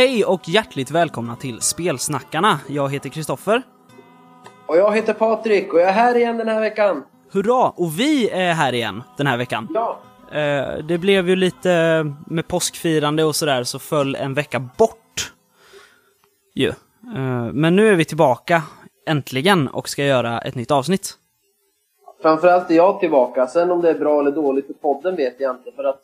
[0.00, 2.60] Hej och hjärtligt välkomna till Spelsnackarna.
[2.68, 3.62] Jag heter Kristoffer.
[4.66, 7.04] Och jag heter Patrik och jag är här igen den här veckan.
[7.32, 7.70] Hurra!
[7.70, 9.68] Och vi är här igen den här veckan.
[9.74, 10.00] Ja.
[10.32, 15.32] Eh, det blev ju lite med påskfirande och sådär så föll en vecka bort.
[16.54, 16.68] Ju.
[16.68, 18.62] Eh, men nu är vi tillbaka
[19.08, 21.14] äntligen och ska göra ett nytt avsnitt.
[22.22, 23.46] Framförallt är jag tillbaka.
[23.46, 25.72] Sen om det är bra eller dåligt för podden vet jag inte.
[25.76, 26.02] För att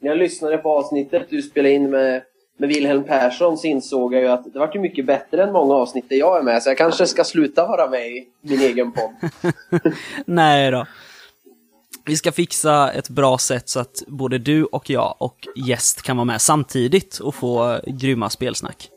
[0.00, 2.22] när jag lyssnade på avsnittet du spelade in med,
[2.58, 5.74] med Wilhelm Persson så insåg jag ju att det var ju mycket bättre än många
[5.74, 6.62] avsnitt där jag är med.
[6.62, 9.12] Så jag kanske ska sluta vara med i min egen podd.
[10.26, 10.86] Nej då.
[12.06, 16.16] Vi ska fixa ett bra sätt så att både du och jag och gäst kan
[16.16, 18.90] vara med samtidigt och få grymma spelsnack.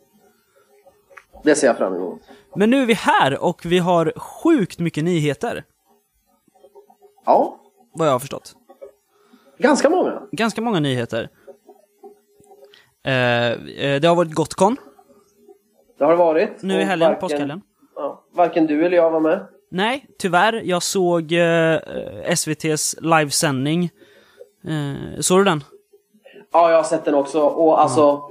[1.44, 2.22] Det ser jag fram emot.
[2.56, 5.64] Men nu är vi här och vi har sjukt mycket nyheter,
[7.26, 7.58] Ja,
[7.94, 8.56] vad jag har förstått.
[9.58, 10.22] ganska många.
[10.32, 11.30] Ganska många nyheter.
[13.04, 13.14] Eh,
[13.52, 14.78] eh, det har varit Gotcon
[15.98, 16.62] Det har det varit.
[16.62, 17.62] nu i helgen, varken- påskhelgen.
[17.96, 19.48] Ja, varken du eller jag var med.
[19.72, 20.62] Nej, tyvärr.
[20.66, 21.80] Jag såg eh,
[22.28, 23.90] SVT's livesändning.
[24.68, 25.64] Eh, såg du den?
[26.54, 27.42] Ja, jag har sett den också.
[27.42, 28.22] Och alltså,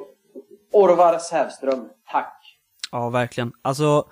[0.73, 2.59] Orvar Sävström, tack.
[2.93, 3.53] Ja, verkligen.
[3.63, 4.05] Alltså,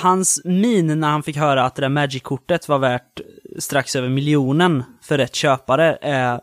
[0.00, 3.20] hans min när han fick höra att det där Magic-kortet var värt
[3.58, 6.40] strax över miljonen för rätt köpare är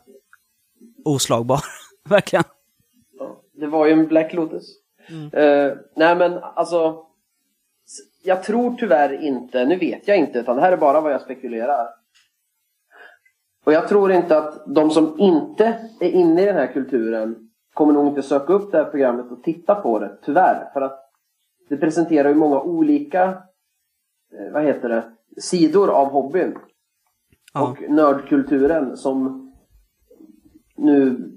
[1.05, 1.59] oslagbar.
[2.09, 2.43] verkligen.
[3.61, 4.65] Det var ju en Black Lotus.
[5.33, 7.05] Eh, nej men alltså.
[8.23, 11.21] Jag tror tyvärr inte, nu vet jag inte, utan det här är bara vad jag
[11.21, 11.87] spekulerar.
[13.65, 17.93] Och jag tror inte att de som inte är inne i den här kulturen kommer
[17.93, 20.69] nog inte söka upp det här programmet och titta på det, tyvärr.
[20.73, 20.99] För att
[21.69, 23.23] det presenterar ju många olika,
[24.33, 25.03] eh, vad heter det,
[25.41, 26.57] sidor av hobbyn
[27.53, 27.61] Ja.
[27.69, 29.47] och nördkulturen som
[30.77, 31.31] nu,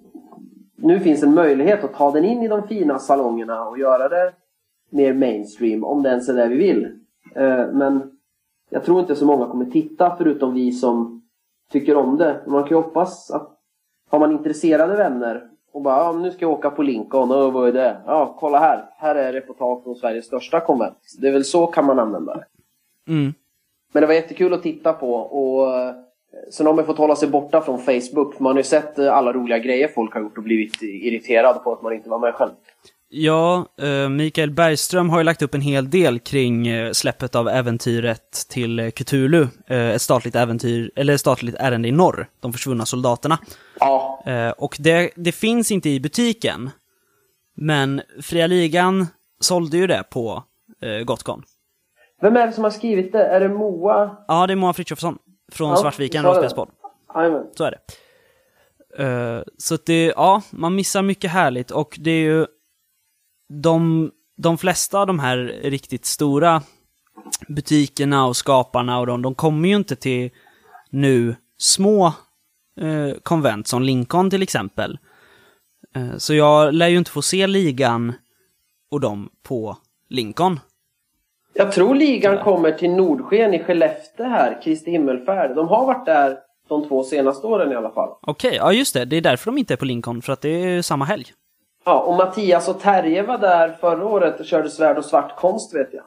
[0.85, 4.33] nu finns en möjlighet att ta den in i de fina salongerna och göra det
[4.91, 6.85] mer mainstream, om det ens är det vi vill.
[7.35, 8.11] Eh, Men
[8.71, 11.23] jag tror inte så många kommer titta förutom vi som
[11.73, 12.41] tycker om det.
[12.47, 13.51] Man kan ju hoppas att
[14.11, 17.69] har man intresserade vänner och bara ja, nu ska jag åka på Lincoln, och vad
[17.69, 17.97] är det?
[18.07, 18.85] Ja, kolla här.
[18.97, 20.99] Här är reportage från Sveriges största konvent.
[21.21, 22.45] Det är väl så kan man använda det.
[23.13, 23.35] Mm.
[23.93, 25.95] Men det var jättekul att titta på och eh,
[26.51, 29.33] sen har man fått hålla sig borta från Facebook man har ju sett eh, alla
[29.33, 32.51] roliga grejer folk har gjort och blivit irriterad på att man inte var med själv.
[33.09, 37.49] Ja, eh, Mikael Bergström har ju lagt upp en hel del kring eh, släppet av
[37.49, 39.47] äventyret till Cthulhu.
[39.67, 43.39] Ett statligt äventyr, eller ett statligt ärende i norr, De försvunna soldaterna.
[43.81, 46.71] Ja, och det, det finns inte i butiken.
[47.57, 49.07] Men Fria Ligan
[49.41, 50.43] sålde ju det på
[51.05, 51.43] Gotcon.
[52.21, 53.25] vem är det som har skrivit det?
[53.25, 54.17] Är det Moa?
[54.29, 55.19] Ja, det är Moa Frithiofsson
[55.55, 56.69] från Ja, Svartviken rollspelspodd.
[57.57, 57.79] Så är det.
[58.99, 62.47] Eh, så att det, ja, man missar mycket härligt och det är ju
[63.49, 66.63] de, de flesta av de här riktigt stora
[67.49, 70.31] butikerna och skaparna och de, de kommer ju inte till
[70.91, 72.07] nu små
[72.81, 74.99] eh, konvent som Lincoln till exempel.
[75.95, 78.13] Eh, så jag lär ju inte få se ligan
[78.91, 79.77] och dem på
[80.09, 80.61] Lincoln.
[81.55, 85.55] Jag tror ligan kommer till Nordsken i Skellefteå här, Kristi himmelfärd.
[85.57, 86.39] De har varit där
[86.69, 88.09] de två senaste åren i alla fall.
[88.23, 89.05] Okej, ja just det.
[89.05, 91.25] Det är därför de inte är på Lincoln, för att det är samma helg.
[91.85, 95.75] Ja, och Mattias och Terje var där förra året och körde svärd och svart konst
[95.75, 96.05] vet jag.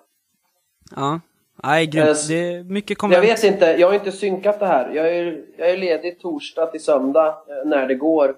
[0.96, 1.20] Ja.
[1.64, 2.08] Nej, grymt.
[2.08, 3.24] Eh, Det är mycket Jag konvent.
[3.24, 4.90] vet inte, jag har inte synkat det här.
[4.94, 8.36] Jag är, jag är ledig torsdag till söndag eh, när det går.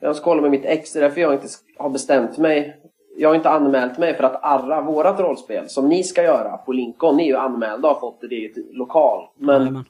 [0.00, 1.46] Jag ska kolla med mitt ex, det är därför jag inte
[1.78, 2.76] har bestämt mig.
[3.18, 6.72] Jag har inte anmält mig för att Arra, vårat rollspel, som ni ska göra på
[6.72, 9.24] Lincoln, ni är ju anmälda och har fått det ett lokal.
[9.38, 9.84] Men,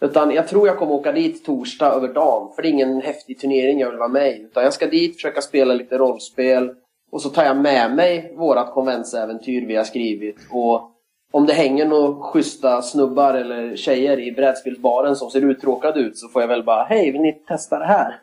[0.00, 3.38] utan jag tror jag kommer åka dit torsdag över dagen, för det är ingen häftig
[3.40, 4.42] turnering jag vill vara med i.
[4.42, 6.70] Utan jag ska dit, försöka spela lite rollspel,
[7.10, 10.36] och så tar jag med mig vårat konventsäventyr vi har skrivit.
[10.50, 10.90] Och
[11.32, 16.28] om det hänger några schyssta snubbar eller tjejer i brädspelsbaren som ser uttråkade ut så
[16.28, 18.14] får jag väl bara Hej, vill ni testa det här?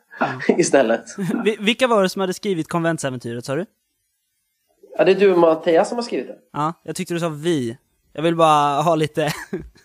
[0.57, 1.03] Istället.
[1.45, 3.65] Vi- Vilka var det som hade skrivit konventsäventyret, sa du?
[4.97, 6.35] Ja, det är du och Mattias som har skrivit det.
[6.53, 7.77] Ja, jag tyckte du sa vi.
[8.13, 9.33] Jag vill bara ha lite,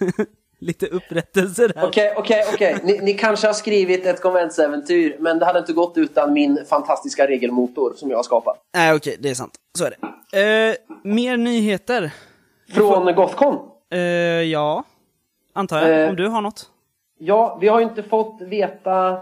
[0.59, 1.85] lite upprättelse där.
[1.85, 2.77] Okej, okej, okej.
[2.85, 7.27] Ni, ni kanske har skrivit ett konventsäventyr men det hade inte gått utan min fantastiska
[7.27, 8.57] regelmotor som jag har skapat.
[8.75, 9.53] Nej, okej, det är sant.
[9.79, 9.95] Så är
[10.31, 10.69] det.
[10.71, 10.75] Eh,
[11.05, 12.13] mer nyheter?
[12.75, 13.57] Från Gothcon.
[13.91, 14.85] Eh, ja,
[15.53, 16.03] antar jag.
[16.03, 16.09] Eh.
[16.11, 16.71] Om du har något?
[17.19, 19.19] Ja, vi har ju inte fått veta,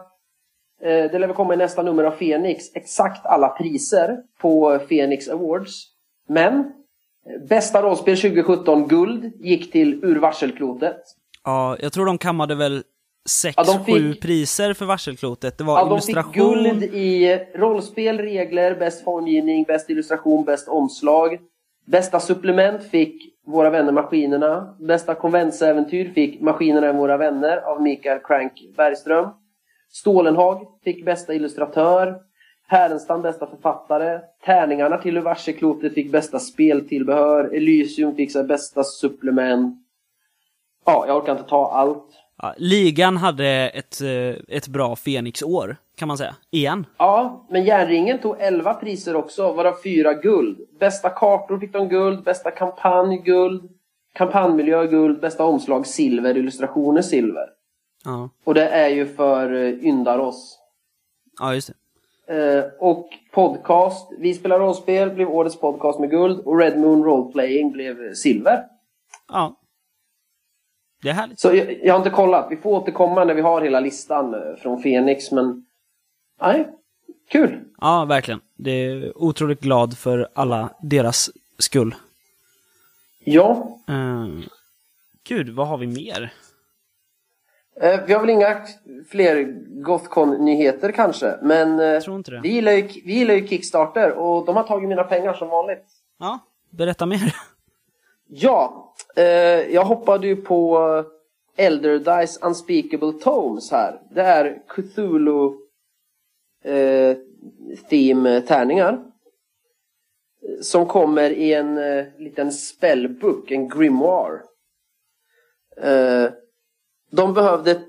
[0.83, 5.83] det lär komma i nästa nummer av Fenix, exakt alla priser på Fenix Awards.
[6.29, 11.01] Men eh, bästa rollspel 2017 guld gick till Ur varselklotet.
[11.45, 12.83] Ja, jag tror de kammade väl
[13.29, 15.59] sex, Ja, fick- sju priser för varselklotet.
[15.59, 16.63] Det var Ja, de fick illustration.
[16.65, 21.39] guld i rollspel, regler, bäst formgivning, bäst illustration, bäst omslag.
[21.87, 24.77] Bästa supplement fick Våra vänner Maskinerna.
[24.81, 29.29] Bästa konventsäventyr fick Maskinerna är våra vänner av Mikael Crank Bergström.
[29.91, 32.17] Stålenhag fick bästa illustratör.
[32.67, 34.21] Härenstam bästa författare.
[34.45, 37.55] Tärningarna till Varseklotet fick bästa speltillbehör.
[37.55, 39.77] Elysium fick här bästa supplement.
[40.87, 42.05] Ja, jag orkar inte ta allt.
[42.43, 46.37] Ja, ligan hade ett, eh, ett bra Fenix-år, kan man säga.
[46.51, 46.87] Igen.
[46.99, 50.59] Ja, men Järnringen tog 11 priser också, varav fyra guld.
[50.81, 53.71] Bästa kartor fick de guld, bästa kampanj guld,
[54.15, 57.58] kampanjmiljö guld, bästa omslag silver, illustrationer silver.
[58.09, 60.59] Ja, Och det är ju för eh, Yndaros.
[61.39, 61.71] ja just
[62.27, 62.55] det.
[62.59, 67.73] Eh, och podcast, Vi spelar rollspel blev årets podcast med guld och Red Moon Roleplaying
[67.73, 68.65] blev silver.
[69.29, 69.57] Ja.
[71.03, 71.41] Det är härligt.
[71.41, 74.57] Så jag, jag har inte kollat, vi får återkomma när vi har hela listan eh,
[74.63, 75.67] från Fenix men...
[76.41, 76.69] Nej,
[77.31, 77.61] kul!
[77.81, 78.41] Ja, verkligen.
[78.57, 81.95] Det är otroligt glad för alla deras skull.
[83.25, 84.41] Ja, Uh,
[85.25, 86.33] gud, vad har vi mer?
[87.81, 88.67] Eh, vi har väl inga
[89.09, 89.45] fler
[89.83, 92.03] Gothcon-nyheter kanske, men eh,
[92.43, 95.85] vi, gillar ju, vi gillar ju Kickstarter och de har tagit mina pengar som vanligt.
[96.19, 96.39] Ja,
[96.71, 97.35] berätta mer.
[98.31, 99.25] Ja, eh,
[99.75, 100.79] jag hoppade ju på
[101.57, 104.01] Elder Dice Unspeakable Tomes här.
[104.11, 105.53] Det är Cthulhu
[106.65, 107.17] eh,
[107.91, 109.05] theme tärningar.
[110.63, 114.41] Som kommer i en eh, liten spellbook, en grimoire.
[115.77, 116.31] Eh,
[117.11, 117.83] de behövde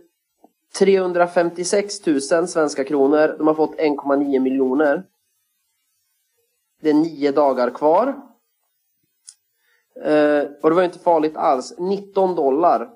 [0.77, 3.35] 356 000 svenska kronor.
[3.37, 5.03] De har fått 1,9 miljoner.
[6.81, 8.07] Det är nio dagar kvar.
[10.03, 11.73] Eh, och det var ju inte farligt alls.
[11.77, 12.89] 19 dollar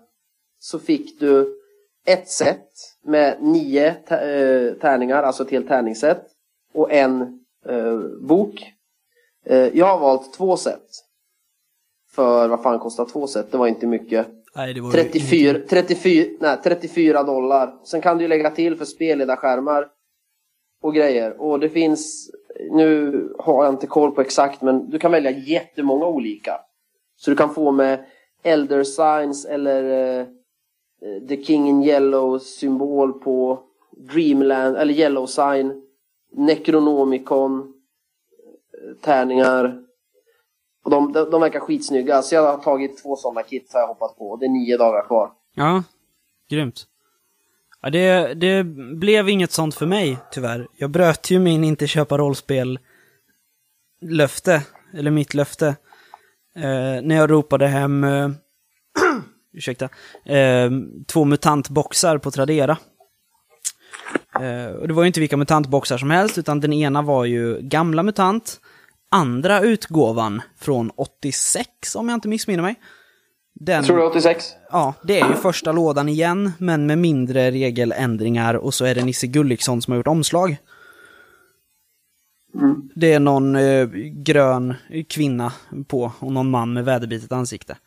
[0.59, 1.59] så fick du
[2.05, 2.69] ett set
[3.01, 6.25] med nio eh, tärningar, alltså ett helt tärningsset.
[6.73, 8.73] Och en eh, bok.
[9.45, 10.87] Eh, jag har valt två set.
[12.11, 13.51] För vad fan kostar två set?
[13.51, 14.27] Det var inte mycket.
[14.55, 17.75] Nej, det var ju 34, 34, nej, 34 dollar.
[17.83, 19.87] Sen kan du ju lägga till för spelledarskärmar
[20.81, 21.41] och grejer.
[21.41, 22.31] Och det finns,
[22.71, 26.59] nu har jag inte koll på exakt, men du kan välja jättemånga olika.
[27.15, 28.05] Så du kan få med
[28.43, 30.25] Elder Signs eller eh,
[31.29, 33.63] The King in Yellow symbol på
[33.97, 35.81] Dreamland, eller Yellow Sign,
[36.31, 39.79] Necronomicon, eh, tärningar.
[40.83, 43.87] Och de, de, de verkar skitsnygga, så jag har tagit två sådana kits har jag
[43.87, 44.35] hoppat på.
[44.35, 45.31] Det är nio dagar kvar.
[45.55, 45.83] Ja,
[46.49, 46.87] grymt.
[47.81, 48.63] Ja, det, det
[48.95, 50.67] blev inget sånt för mig, tyvärr.
[50.77, 52.79] Jag bröt ju min inte köpa rollspel
[54.01, 54.61] löfte,
[54.93, 55.67] eller mitt löfte,
[56.55, 58.29] eh, när jag ropade hem, eh,
[59.53, 59.89] ursäkta,
[60.25, 60.71] eh,
[61.07, 62.77] två mutantboxar på Tradera.
[64.41, 67.59] Eh, och det var ju inte vilka mutantboxar som helst, utan den ena var ju
[67.61, 68.59] gamla MUTANT,
[69.13, 72.75] andra utgåvan från 86, om jag inte missminner mig.
[73.55, 74.45] Den, Jag tror det är 86.
[74.71, 79.05] Ja, det är ju första lådan igen, men med mindre regeländringar och så är det
[79.05, 80.57] Nisse Gulliksson som har gjort omslag.
[82.55, 82.89] Mm.
[82.95, 83.85] Det är någon eh,
[84.25, 84.73] grön
[85.09, 85.53] kvinna
[85.87, 87.77] på och någon man med väderbitet ansikte.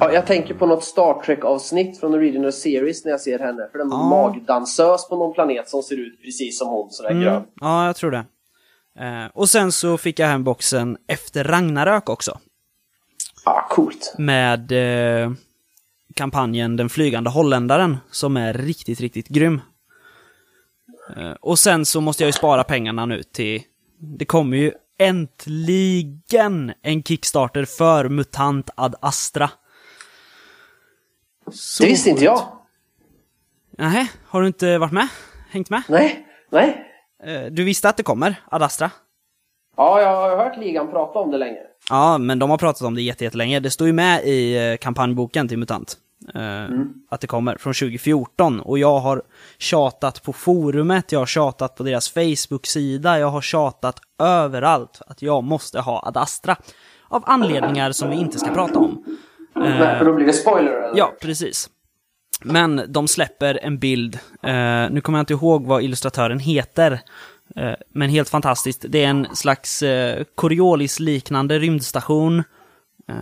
[0.00, 3.68] Ja, jag tänker på något Star Trek-avsnitt från Original Series när jag ser henne.
[3.72, 4.08] För den Ja.
[4.08, 7.42] magdansös på någon planet som ser ut precis som hon, sådär grön.
[7.60, 8.24] Ja, jag tror det.
[9.00, 12.38] Eh, och sen så fick jag hem boxen efter Ragnarök också.
[13.44, 14.14] Ah, coolt.
[14.18, 15.32] Med eh,
[16.14, 19.60] kampanjen Den flygande holländaren, som är riktigt, riktigt grym.
[21.16, 23.62] Eh, och sen så måste jag ju spara pengarna nu till...
[24.00, 29.50] Det kommer ju äntligen en Kickstarter för MUTANT Ad Astra.
[31.52, 32.52] Så Det visste inte jag.
[33.70, 35.08] Nej, har du inte varit med?
[35.50, 35.82] Hängt med?
[35.88, 36.87] Nej, nej.
[37.24, 38.90] Eh, du visste att det kommer, Ad Astra?
[39.76, 41.58] Ja, jag har hört ligan prata om det länge.
[41.90, 43.60] Ja, men de har pratat om det jätte- jättelänge.
[43.60, 45.96] Det står ju med i eh, kampanjboken till MUTANT.
[46.34, 46.64] eh,
[47.10, 48.60] Att det kommer från 2014.
[48.60, 49.22] Och jag har
[49.58, 55.44] tjatat på forumet, jag har tjatat på deras Facebook-sida, jag har tjatat överallt att jag
[55.44, 56.56] måste ha Ad Astra.
[57.08, 59.04] Av anledningar som vi inte ska prata om.
[59.54, 60.98] Nej, för då blir det spoiler eller?
[60.98, 61.70] Ja, precis.
[62.44, 64.18] Men de släpper en bild.
[64.42, 67.00] Eh, nu kommer jag inte ihåg vad illustratören heter.
[67.56, 68.84] Eh, men helt fantastiskt.
[68.88, 72.38] Det är en slags eh, Coriolis-liknande rymdstation.
[73.08, 73.14] Eh,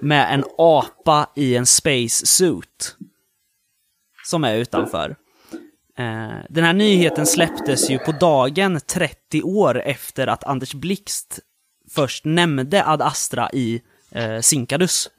[0.00, 2.96] med en apa i en space suit.
[4.24, 5.16] Som är utanför.
[5.98, 11.40] Eh, den här nyheten släpptes ju på dagen 30 år efter att Anders Blixt
[11.90, 15.10] först nämnde Ad Astra i eh, Sinkadus.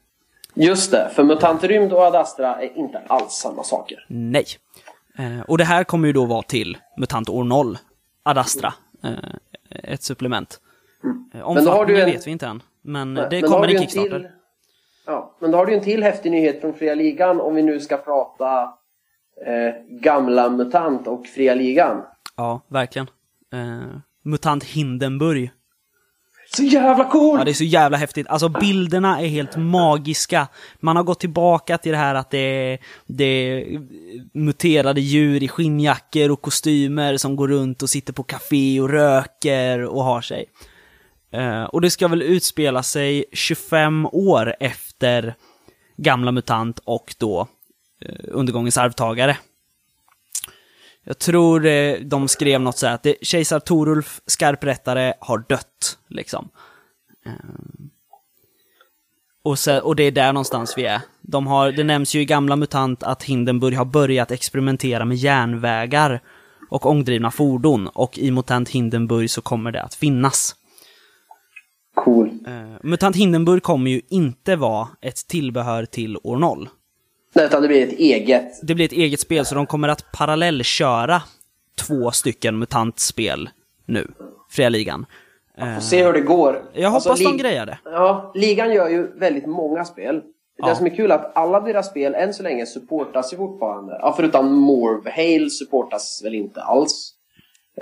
[0.57, 4.05] Just det, för MUTANT Rymd och Ad Astra är inte alls samma saker.
[4.07, 4.45] Nej.
[5.17, 7.77] Eh, och det här kommer ju då vara till MUTANT år 0,
[8.23, 9.13] Adastra, eh,
[9.83, 10.59] ett supplement.
[11.33, 12.11] Eh, Omfattningen en...
[12.11, 14.19] vet vi inte än, men Nej, det men kommer i Kickstarter.
[14.19, 14.27] Till...
[15.05, 17.79] Ja, men då har du en till häftig nyhet från Fria Ligan om vi nu
[17.79, 18.61] ska prata
[19.45, 22.03] eh, gamla MUTANT och Fria Ligan.
[22.35, 23.07] Ja, verkligen.
[23.53, 25.51] Eh, MUTANT Hindenburg
[26.55, 27.39] så jävla coolt!
[27.39, 28.27] Ja, det är så jävla häftigt.
[28.27, 30.47] Alltså bilderna är helt magiska.
[30.79, 33.81] Man har gått tillbaka till det här att det är, det är
[34.33, 39.85] muterade djur i skinnjackor och kostymer som går runt och sitter på café och röker
[39.85, 40.45] och har sig.
[41.31, 45.35] Eh, och det ska väl utspela sig 25 år efter
[45.97, 47.47] Gamla MUTANT och då
[48.01, 49.37] eh, Undergångens arvtagare.
[51.05, 56.49] Jag tror eh, de skrev något så här att kejsar Torulf, skarprättare, har dött, liksom.
[57.25, 57.89] Ehm.
[59.43, 61.01] Och, så, och det är där någonstans vi är.
[61.21, 66.21] De har, det nämns ju i gamla MUTANT att Hindenburg har börjat experimentera med järnvägar
[66.69, 70.55] och ångdrivna fordon, och i MUTANT Hindenburg så kommer det att finnas.
[71.95, 72.27] Cool.
[72.27, 76.69] Uh, MUTANT Hindenburg kommer ju inte vara ett tillbehör till år 0.
[77.35, 78.67] Nej, utan det blir ett eget.
[78.67, 81.21] Det blir ett eget spel, så de kommer att parallellköra
[81.87, 83.49] två stycken MUTANT-spel
[83.85, 84.11] nu,
[84.49, 85.05] Fria Ligan.
[85.59, 86.61] Får se hur det går.
[86.73, 87.77] Jag hoppas alltså, de grejar det.
[87.83, 90.21] Ja, ligan gör ju väldigt många spel.
[90.57, 90.67] Ja.
[90.67, 93.97] Det som är kul är att alla deras spel än så länge supportas ju fortfarande.
[94.01, 97.13] Ja, förutom Morvhale supportas väl inte alls.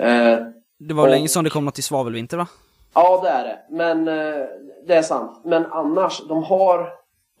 [0.00, 0.38] Eh,
[0.78, 1.10] det var och...
[1.10, 2.46] länge sedan det kom något till Svavelvinter va?
[2.94, 3.58] Ja, det är det.
[3.70, 4.46] Men eh,
[4.86, 5.40] det är sant.
[5.44, 6.88] Men annars, de har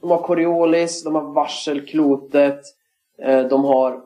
[0.04, 2.60] de har Coriolis, de har Varselklotet,
[3.22, 4.00] eh, de har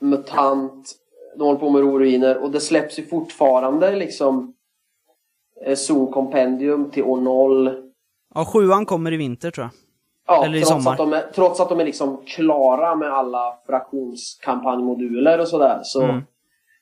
[0.00, 0.94] MUTANT,
[1.36, 4.54] de håller på med ruiner och det släpps ju fortfarande liksom
[5.66, 7.90] eh, Zon till år 0.
[8.34, 9.70] Ja, sjuan kommer i vinter tror jag.
[10.26, 10.92] Ja, Eller i trots sommar.
[10.92, 15.80] Att de är, trots att de är liksom klara med alla fraktionskampanjmoduler och sådär.
[15.82, 16.22] Så, mm.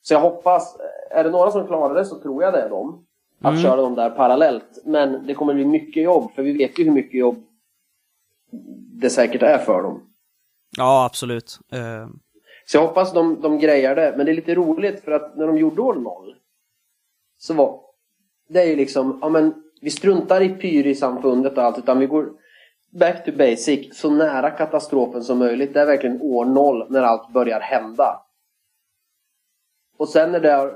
[0.02, 0.76] så jag hoppas,
[1.10, 3.04] är det några som klarar det så tror jag det är de.
[3.42, 3.62] Att mm.
[3.62, 4.82] köra dem där parallellt.
[4.84, 7.45] Men det kommer bli mycket jobb, för vi vet ju hur mycket jobb
[9.00, 10.02] det säkert är för dem.
[10.76, 11.58] Ja, absolut.
[11.74, 12.08] Uh...
[12.66, 14.14] Så jag hoppas de, de grejar det.
[14.16, 16.34] Men det är lite roligt för att när de gjorde år 0
[17.38, 17.80] så var
[18.48, 22.32] det är ju liksom, ja men vi struntar i Pyri-samfundet och allt utan vi går
[22.90, 25.74] back to basic, så nära katastrofen som möjligt.
[25.74, 28.22] Det är verkligen år 0 när allt börjar hända.
[29.96, 30.72] Och sen när det är,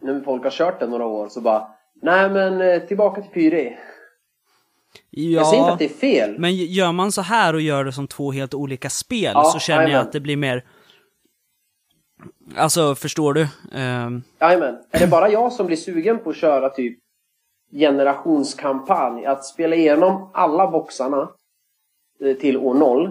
[0.00, 1.68] när folk har kört det några år så bara,
[2.02, 3.78] nej men eh, tillbaka till Pyri.
[5.10, 6.38] Ja, jag säger inte att det är fel.
[6.38, 9.58] Men gör man så här och gör det som två helt olika spel ja, så
[9.58, 10.64] känner jag att det blir mer...
[12.56, 13.42] Alltså, förstår du?
[13.72, 14.22] Um...
[14.40, 14.78] Jajamän.
[14.90, 16.98] Är det bara jag som blir sugen på att köra typ
[17.72, 19.26] generationskampanj?
[19.26, 21.30] Att spela igenom alla boxarna
[22.24, 23.06] eh, till år 0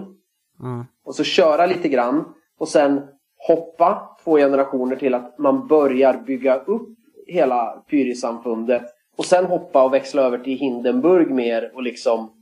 [0.60, 0.84] mm.
[1.04, 2.24] och så köra lite grann
[2.58, 3.00] och sen
[3.48, 6.88] hoppa två generationer till att man börjar bygga upp
[7.26, 8.82] hela Pyrisamfundet
[9.18, 12.32] och sen hoppa och växla över till Hindenburg mer och liksom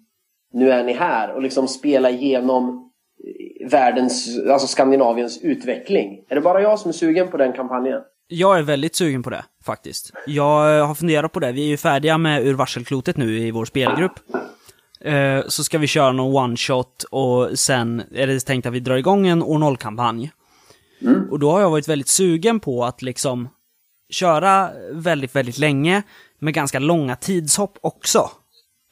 [0.53, 2.91] nu är ni här och liksom spela igenom
[3.71, 6.25] världens, alltså Skandinaviens utveckling.
[6.29, 8.01] Är det bara jag som är sugen på den kampanjen?
[8.29, 10.13] Jag är väldigt sugen på det, faktiskt.
[10.27, 11.53] Jag har funderat på det.
[11.53, 14.13] Vi är ju färdiga med Ur varselklotet nu i vår spelgrupp.
[15.01, 18.97] Eh, så ska vi köra någon one-shot och sen är det tänkt att vi drar
[18.97, 20.31] igång en år 0-kampanj.
[21.03, 21.31] Mm.
[21.31, 23.49] Och då har jag varit väldigt sugen på att liksom
[24.11, 26.03] köra väldigt, väldigt länge
[26.39, 28.31] med ganska långa tidshopp också.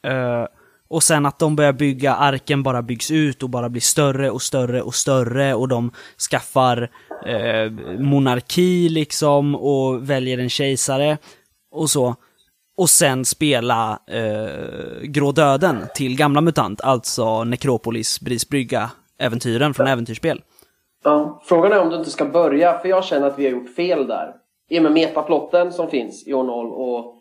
[0.07, 0.45] Uh,
[0.87, 4.41] och sen att de börjar bygga, arken bara byggs ut och bara blir större och
[4.41, 5.91] större och större och de
[6.31, 6.91] skaffar
[7.25, 11.17] eh, monarki liksom och väljer en kejsare
[11.71, 12.15] och så.
[12.77, 18.47] Och sen spela eh, Grå Döden till Gamla MUTANT, alltså Necropolis, Bris
[19.19, 20.41] äventyren från äventyrsspel.
[21.03, 23.75] Ja, frågan är om du inte ska börja, för jag känner att vi har gjort
[23.75, 24.33] fel där.
[24.69, 27.14] I och med metaplotten som finns i år 0 och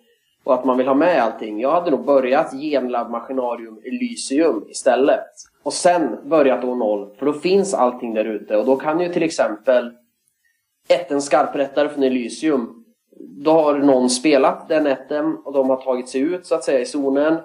[0.44, 1.60] och att man vill ha med allting.
[1.60, 5.26] Jag hade nog börjat Genlab Maskinarium Elysium istället.
[5.62, 8.56] Och sen börjat år 0, för då finns allting där ute.
[8.56, 9.92] Och då kan ju till exempel
[10.88, 12.84] ätten skarprättare från Elysium.
[13.44, 16.80] Då har någon spelat den ätten och de har tagit sig ut så att säga
[16.80, 17.36] i zonen.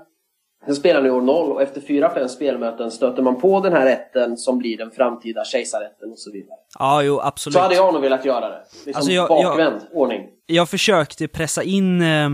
[0.66, 4.38] Sen spelar ni år 0 och efter 4-5 spelmöten stöter man på den här ätten
[4.38, 6.58] som blir den framtida kejsarätten och så vidare.
[6.80, 7.54] Ja, jo, absolut.
[7.54, 8.62] Så hade jag nog velat göra det.
[8.86, 10.28] Liksom alltså jag, bakvänd jag, ordning.
[10.46, 12.30] Jag försökte pressa in eh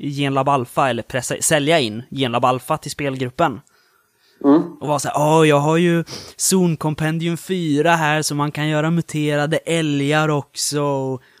[0.00, 3.60] Genlab Alpha, eller pressa, sälja in Genlab Alpha till spelgruppen.
[4.44, 4.62] Mm.
[4.80, 6.04] Och var såhär, åh, jag har ju
[6.36, 10.80] Zon Compendium 4 här så man kan göra muterade älgar också.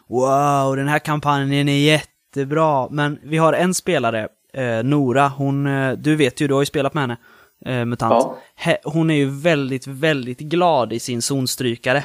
[0.08, 2.88] Wow, den här kampanjen är jättebra.
[2.90, 6.66] Men vi har en spelare, eh, Nora, hon, eh, du vet ju, du har ju
[6.66, 7.16] spelat med henne,
[7.66, 8.38] eh, MUTANT.
[8.64, 8.76] Ja.
[8.84, 12.04] Hon är ju väldigt, väldigt glad i sin zonstrykare.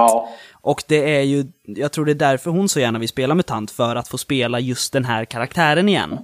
[0.00, 0.28] Ja.
[0.62, 3.70] Och det är ju, jag tror det är därför hon så gärna vill spela MUTANT,
[3.70, 6.18] för att få spela just den här karaktären igen.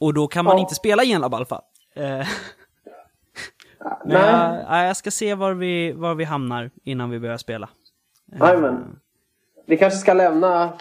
[0.00, 0.60] Och då kan man Ja.
[0.60, 1.60] inte spela Genlab Alpha.
[1.96, 2.26] Eh, Men
[4.04, 4.18] Nej.
[4.22, 7.68] jag, ja, jag ska se var vi, var vi hamnar innan vi börjar spela.
[8.40, 8.98] Jajamän.
[9.66, 10.72] Vi kanske ska lämna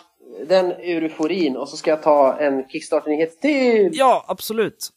[0.48, 3.90] den euforin och så ska jag ta en Kickstarter-nyhet till.
[3.94, 4.90] Ja, absolut.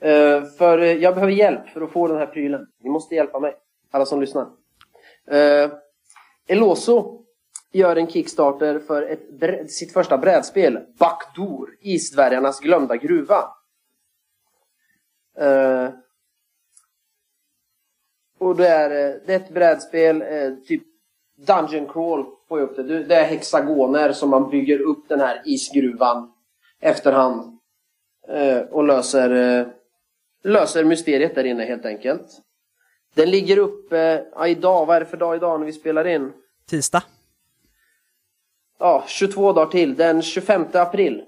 [0.00, 2.66] Eh, för eh, jag behöver hjälp för att få den här prylen.
[2.82, 3.54] Ni måste hjälpa mig,
[3.90, 4.46] alla som lyssnar.
[5.32, 5.72] Uh,
[6.46, 7.18] Eloso
[7.72, 13.44] gör en Kickstarter för ett, sitt första brädspel, Bakdur, Isdvärgarnas glömda gruva.
[15.38, 15.90] Eh,
[18.38, 20.82] och det är, eh, det är ett brädspel, eh, typ
[21.36, 23.04] Dungeon Crawl får jag upp det.
[23.04, 26.32] Det är hexagoner som man bygger upp den här isgruvan
[26.80, 27.58] efterhand.
[28.28, 29.66] Eh, och löser, eh,
[30.42, 32.42] löser mysteriet där inne helt enkelt.
[33.18, 36.32] Den ligger uppe, ja, idag, vad är det för dag idag när vi spelar in?
[36.70, 37.02] Tisdag.
[38.78, 39.94] Ja, 22 dagar till.
[39.94, 41.24] Den 25 april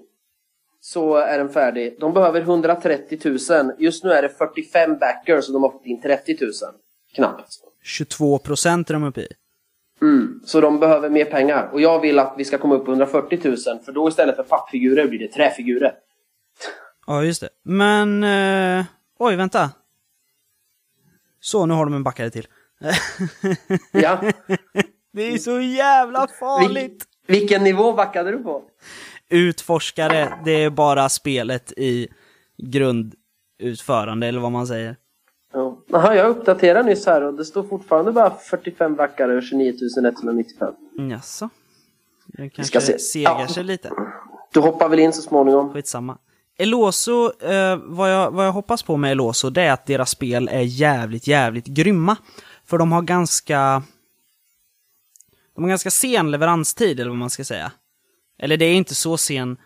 [0.81, 1.97] så är den färdig.
[1.99, 3.71] De behöver 130 000.
[3.77, 6.51] Just nu är det 45 backers och de har fått in 30 000.
[7.15, 7.53] Knappt.
[7.83, 9.27] 22 procent är de uppe i.
[10.01, 10.41] Mm.
[10.45, 11.69] Så de behöver mer pengar.
[11.73, 14.43] Och jag vill att vi ska komma upp på 140 000 för då istället för
[14.43, 15.93] pappfigurer blir det träfigurer.
[17.07, 17.49] Ja, just det.
[17.63, 18.23] Men...
[18.23, 18.85] Eh,
[19.19, 19.69] oj, vänta.
[21.41, 22.47] Så, nu har de en backare till.
[23.91, 24.21] Ja.
[25.13, 27.05] det är så jävla farligt!
[27.27, 28.63] Vil- vilken nivå backade du på?
[29.29, 32.07] Utforskare, det är bara spelet i
[32.57, 34.95] grundutförande, eller vad man säger.
[35.53, 35.77] Ja.
[35.93, 40.73] Aha, jag uppdaterar nyss här och det står fortfarande bara 45 backare och 29 195.
[41.09, 41.49] Jaså?
[42.25, 42.99] Det ska kanske se.
[42.99, 43.47] segar Ja.
[43.47, 43.91] sig lite.
[44.53, 45.73] Du hoppar väl in så småningom?
[45.73, 46.17] Skitsamma.
[46.57, 50.49] Eloso, eh, vad, jag, vad jag hoppas på med Eloso, det är att deras spel
[50.51, 52.15] är jävligt, jävligt grymma.
[52.65, 53.83] För de har ganska...
[55.55, 57.71] De har ganska sen leveranstid, eller vad man ska säga.
[58.39, 59.57] Eller det är inte så sen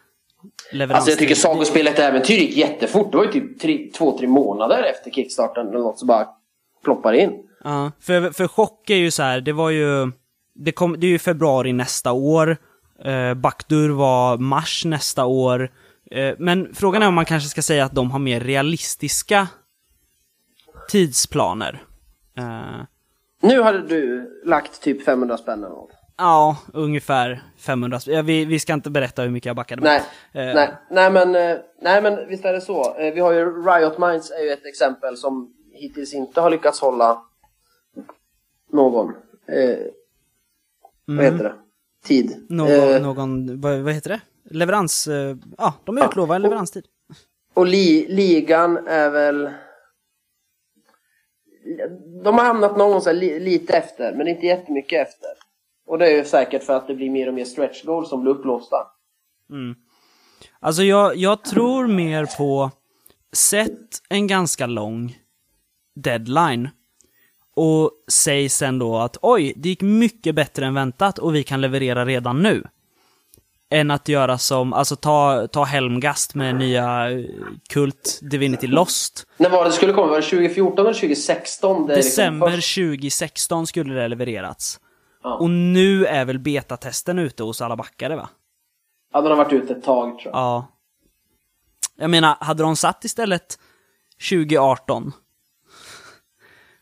[0.71, 0.95] leveranstid.
[0.95, 3.11] Alltså jag tycker sagospelet Äventyr gick jättefort.
[3.11, 6.27] Det var ju typ tre, två, tre månader efter kickstarten eller något så bara
[6.83, 7.31] ploppar in.
[7.63, 10.11] Ja, för, för chock är ju så här, det var ju...
[10.55, 12.57] Det, kom, det är ju februari nästa år.
[13.03, 15.71] Eh, Bakdur var mars nästa år.
[16.11, 19.47] Eh, men frågan är om man kanske ska säga att de har mer realistiska
[20.89, 21.83] tidsplaner.
[22.37, 22.81] Eh,
[23.41, 25.91] Nu hade du lagt typ 500 spänn eller något.
[26.17, 27.99] ja, ungefär 500.
[28.05, 30.01] Ja, vi, vi ska inte berätta hur mycket jag backade med.
[30.33, 31.31] Nej, Eh, nej, nej, men,
[31.81, 32.95] nej men visst är det så.
[32.97, 37.21] Vi har ju Riot Minds är ju ett exempel som hittills inte har lyckats hålla
[38.71, 39.09] någon,
[39.47, 39.77] eh,
[41.05, 41.53] vad mm, heter det,
[42.03, 42.45] tid.
[42.49, 44.21] Någon, Eh, någon vad, vad heter det?
[44.49, 45.07] Leverans...
[45.07, 46.85] Eh, ja, de utlovar en leveranstid.
[47.53, 49.49] Och li, ligan är väl...
[52.23, 55.29] De har hamnat någonstans li, lite efter, men inte jättemycket efter.
[55.87, 58.21] Och det är ju säkert för att det blir mer och mer stretch goals som
[58.21, 58.77] blir upplåsta.
[59.49, 59.75] Mm.
[60.59, 62.71] Alltså jag, jag tror mer på,
[63.35, 65.17] sätt en ganska lång
[65.95, 66.69] deadline
[67.55, 71.61] och säg sen då att oj, det gick mycket bättre än väntat och vi kan
[71.61, 72.63] leverera redan nu.
[73.71, 77.25] Än att göra som, alltså ta, ta Helmgast med nya eh,
[77.69, 79.27] Kult Divinity Lost.
[79.37, 80.07] När var det skulle komma?
[80.07, 81.87] Var det 2014 eller 2016?
[81.87, 84.79] Det är liksom December först- 2016 skulle det levererats.
[85.23, 85.33] Ja.
[85.35, 88.29] Och nu är väl betatesten ute hos alla backare va?
[89.13, 90.41] ja, den har varit ute ett tag tror jag.
[90.41, 90.67] Ja.
[91.97, 93.59] Jag menar, hade de satt istället
[94.29, 95.11] 2018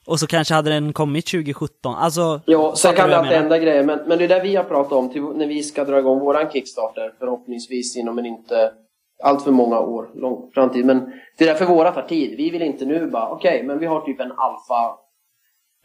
[0.06, 1.96] och så kanske hade den kommit 2017.
[1.96, 3.32] Alltså, Jo, sen kan det menar?
[3.32, 5.84] hända grejer, men, men det är det vi har pratat om till, när vi ska
[5.84, 8.72] dra igång våran Kickstarter, förhoppningsvis inom en inte
[9.24, 10.86] allt för många år lång framtid.
[10.86, 12.38] Men det är därför våra tar tid.
[12.38, 14.98] Vi vill inte nu bara, okej, men vi har typ en alfa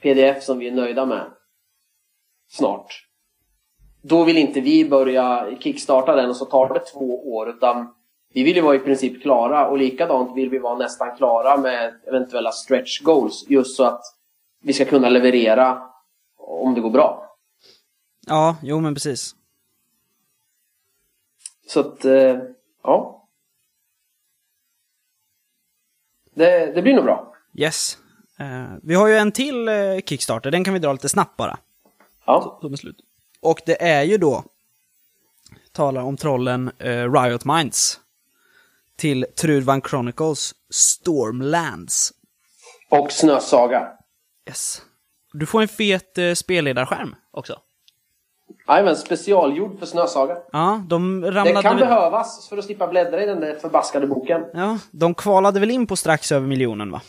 [0.02, 1.26] pdf som vi är nöjda med
[2.50, 3.04] snart.
[4.02, 7.94] Då vill inte vi börja kickstarta den och så tar det två år, utan
[8.34, 11.94] vi vill ju vara i princip klara och likadant vill vi vara nästan klara med
[12.06, 14.02] eventuella stretch goals just så att
[14.60, 15.82] vi ska kunna leverera
[16.36, 17.36] om det går bra.
[18.26, 19.34] Ja, jo men precis.
[21.66, 22.38] Så att, eh,
[22.82, 23.28] ja.
[26.34, 27.34] Det, det blir nog bra.
[27.54, 27.98] Yes.
[28.38, 29.74] Eh, vi har ju en till eh,
[30.06, 31.58] Kickstarter, den kan vi dra lite snabbt bara.
[32.24, 32.58] Ja.
[32.60, 33.00] Som är slut.
[33.40, 34.44] Och det är ju då,
[35.72, 36.70] talar om trollen
[37.14, 38.00] Riot Minds.
[38.98, 42.12] Till Trudvan Chronicles Stormlands.
[42.90, 43.88] Och Snösaga.
[44.48, 44.82] Yes.
[45.32, 47.58] Du får en fet eh, spelledarskärm också.
[48.68, 50.36] Jajamän, specialgjord för Snösaga.
[50.52, 51.88] Ja, de Det ramlade kan väl...
[51.88, 54.44] behövas för att slippa bläddra i den där förbaskade boken.
[54.54, 57.02] Ja, de kvalade väl in på strax över miljonen va?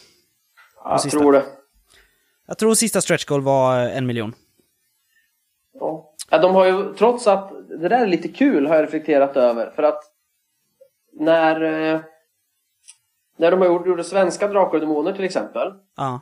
[0.84, 1.20] Jag sista.
[1.20, 1.46] tror det.
[2.48, 4.36] Jag tror sista stretch goal var eh, en miljon.
[5.80, 6.14] Ja.
[6.30, 9.72] ja, de har ju, trots att det där är lite kul har jag reflekterat över.
[9.76, 10.04] För att
[11.20, 12.00] när, eh,
[13.38, 15.74] när de gjorde, svenska Drakar och Demoner till exempel.
[15.98, 16.22] Ja.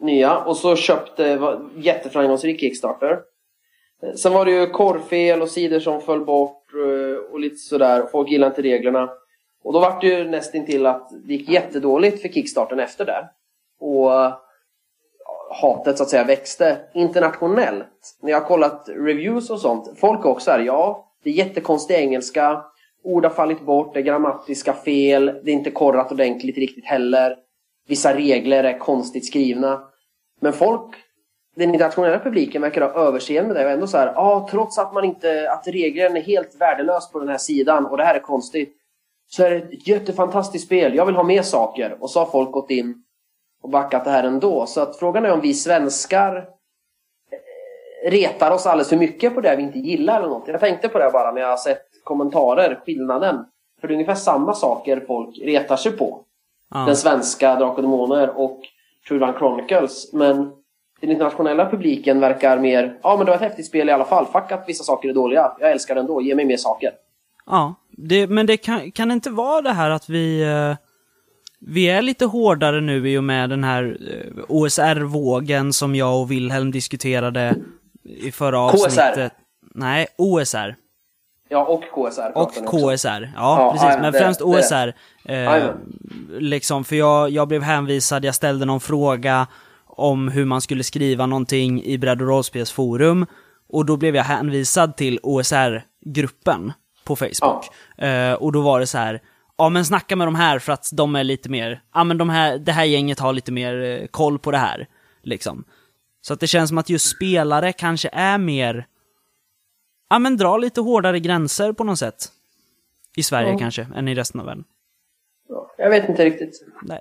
[0.00, 0.38] Nya.
[0.38, 3.20] Och så köpte, var jätteframgångsrik Kickstarter.
[4.02, 8.06] Eh, Sen var det ju korvfel och sidor som föll bort eh, och lite sådär.
[8.12, 9.10] Folk gillade inte reglerna.
[9.64, 13.28] Och då var det ju nästintill att det gick jättedåligt för Kickstarten efter det.
[13.80, 14.10] Och
[15.60, 18.16] hatet så att säga växte internationellt.
[18.22, 19.98] När jag har kollat reviews och sånt.
[19.98, 22.64] Folk också är ja, det är jättekonstig engelska.
[23.04, 25.26] Ord har fallit bort, det är grammatiska fel.
[25.26, 27.36] Det är inte korrat ordentligt riktigt heller.
[27.88, 29.82] Vissa regler är konstigt skrivna.
[30.40, 30.96] Men folk
[31.56, 34.78] den internationella publiken verkar ha överseende med det och ändå så här, ja ah, trots
[34.78, 38.14] att man inte, att regeln är helt värdelös på den här sidan och det här
[38.14, 38.76] är konstigt
[39.26, 42.52] så är det ett jättefantastiskt spel, jag vill ha mer saker och så har folk
[42.52, 43.04] gått in
[43.62, 44.66] och backat det här ändå.
[44.66, 49.56] Så att frågan är om vi svenskar eh, retar oss alldeles för mycket på det
[49.56, 50.48] vi inte gillar eller något.
[50.48, 53.44] Jag tänkte på det bara när jag har sett kommentarer, skillnaden.
[53.80, 56.20] För det är ungefär samma saker folk retar sig på.
[56.74, 56.78] Ja.
[56.78, 58.60] Den svenska Drakar och Demoner och
[59.08, 60.12] True Run Chronicles.
[60.12, 60.50] Men
[61.00, 64.26] den internationella publiken verkar mer, ja men det var ett häftigt spel i alla fall.
[64.26, 65.52] Fuck att vissa saker är dåliga.
[65.60, 66.90] Jag älskar det ändå, ge mig mer saker.
[67.46, 70.42] Ja, det, men det kan, kan det inte vara det här att vi...
[70.42, 70.76] eh,
[71.66, 76.30] vi är lite hårdare nu i och med den här eh, OSR-vågen som jag och
[76.30, 77.56] Wilhelm diskuterade
[78.04, 78.86] i förra KSR.
[78.86, 79.32] avsnittet.
[79.74, 80.74] Nej, OSR.
[81.48, 82.52] Ja, och KSR Och.
[82.54, 83.06] KSR.
[83.06, 83.88] Ja, Ja, precis.
[83.90, 84.92] ja, Men det- främst OSR.
[85.24, 85.70] Eh,
[86.38, 89.46] liksom, för jag, jag blev hänvisad, jag ställde någon fråga
[89.86, 93.26] om hur man skulle skriva någonting i bredd och rollspelsforum.
[93.68, 96.72] Och då blev jag hänvisad till OSR-gruppen
[97.04, 97.64] på Facebook.
[97.98, 99.20] Eh, och då var det så här,
[99.58, 102.30] ja men snacka med de här för att de är lite mer, ja men de
[102.30, 104.86] här, det här gänget har lite mer eh, koll på det här.
[105.22, 105.64] Liksom.
[106.20, 108.86] Så att det känns som att just spelare kanske är mer,
[110.14, 112.28] ja men dra lite hårdare gränser på något sätt.
[113.16, 113.58] I Sverige Ja.
[113.58, 114.64] kanske, än i resten av världen.
[115.48, 116.64] Ja, jag vet inte riktigt.
[116.82, 117.00] Nej.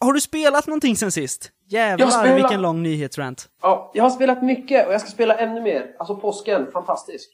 [0.00, 1.50] Har du spelat någonting sen sist?
[1.66, 3.48] Jävlar Jag spelar- vilken lång nyhetsrant.
[3.62, 5.96] Ja, jag har spelat mycket och jag ska spela ännu mer.
[5.98, 7.30] Alltså påsken, fantastisk.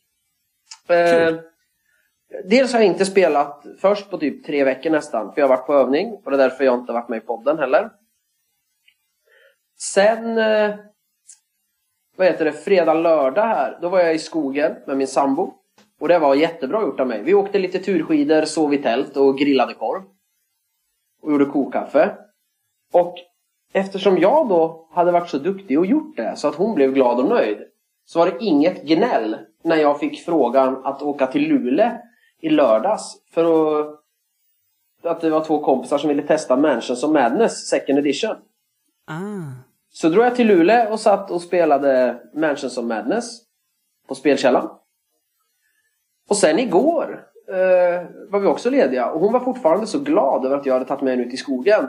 [0.88, 1.35] Eh,
[2.44, 5.66] dels har jag inte spelat först på typ tre veckor nästan, för jag har varit
[5.66, 7.90] på övning och det är därför jag inte varit med i podden heller.
[9.79, 10.74] Sen, eh,
[12.20, 15.52] vad heter det, fredag, lördag här, då var jag i skogen med min sambo.
[16.00, 17.22] Och det var jättebra gjort av mig.
[17.22, 20.02] Vi åkte lite turskidor, sov i tält och grillade korv.
[21.22, 22.16] Och gjorde kokkaffe.
[22.92, 23.14] Och
[23.72, 27.18] eftersom jag då hade varit så duktig och gjort det så att hon blev glad
[27.18, 27.59] och nöjd
[28.04, 31.90] så var det inget gnäll när jag fick frågan att åka till Luleå
[32.40, 33.44] i lördags för
[33.80, 34.00] att,
[35.02, 38.37] att det var två kompisar som ville testa Mansions of Madness second edition.
[39.06, 39.69] Ah.
[39.92, 43.40] Så drog jag till Luleå och satt och spelade Mansions of Madness
[44.09, 44.70] på spelkällan.
[46.29, 50.57] Och sen igår eh, var vi också lediga och hon var fortfarande så glad över
[50.57, 51.88] att jag hade tagit med henne ut i skogen.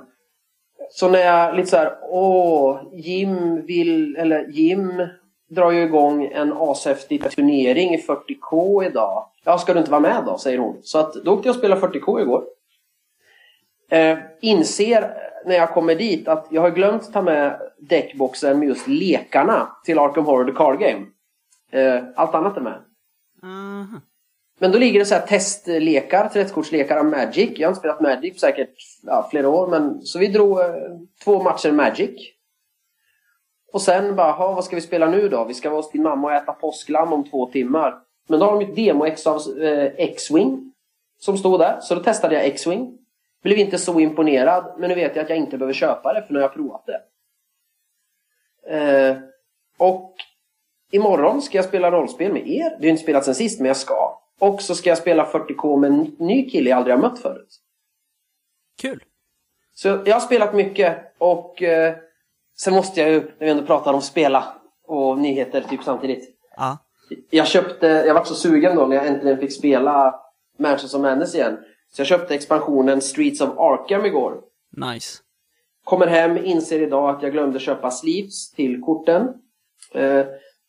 [0.90, 5.08] Så när jag lite så här, åh, Jim vill, eller Jim
[5.50, 9.28] drar ju igång en ashäftig turnering i 40K idag.
[9.44, 10.38] Ja, ska du inte vara med då?
[10.38, 10.80] säger hon.
[10.84, 12.44] Så att då åkte jag och spelade 40K igår.
[13.92, 15.14] Eh, inser
[15.46, 20.00] när jag kommer dit att jag har glömt ta med deckboxen med just lekarna till
[20.00, 21.06] Arkham Horror The Card Game.
[21.72, 22.80] Eh, allt annat är med.
[23.44, 24.02] Aha.
[24.60, 27.50] Men då ligger det så här testlekar, 30-kortslekar av Magic.
[27.60, 28.74] Jag har inte spelat Magic på säkert
[29.04, 29.68] ja, flera år.
[29.68, 30.66] Men, så vi drog eh,
[31.24, 32.12] två matcher Magic.
[33.74, 35.46] Och sen bara, "Ha, vad ska vi spela nu då?
[35.46, 37.96] Vi ska vara hos din mamma och äta påsklam om två timmar.
[38.28, 40.74] Men då har de ett demo-ex av eh, X-Wing.
[41.20, 41.80] Som stod där.
[41.82, 42.98] Så då testade jag X-Wing.
[43.42, 44.76] Blev inte så imponerad.
[44.78, 46.86] Men nu vet jag att jag inte behöver köpa det för nu har jag provat
[46.86, 47.02] det.
[48.68, 49.18] Eh,
[49.78, 50.16] och
[50.92, 52.70] imorgon ska jag spela rollspel med er.
[52.80, 54.22] Det har inte spelat sen sist, men jag ska.
[54.40, 57.60] Och så ska jag spela 40K med en ny kille jag aldrig har mött förut.
[58.82, 59.04] Kul.
[59.74, 61.96] Så jag har spelat mycket och eh,
[62.58, 64.56] sen måste jag ju, när vi ändå pratar om spela
[64.88, 66.30] och nyheter typ samtidigt.
[66.58, 66.78] Ja.
[67.30, 70.22] Jag köpte, jag var så sugen då när jag äntligen fick spela
[70.58, 71.58] Mansions of Madness igen.
[71.92, 74.42] Så jag köpte expansionen Streets of Arkham igår.
[74.70, 75.20] Nice.
[75.84, 79.28] Kommer hem, inser idag att jag glömde köpa sleeves till korten.
[79.94, 80.26] Eh,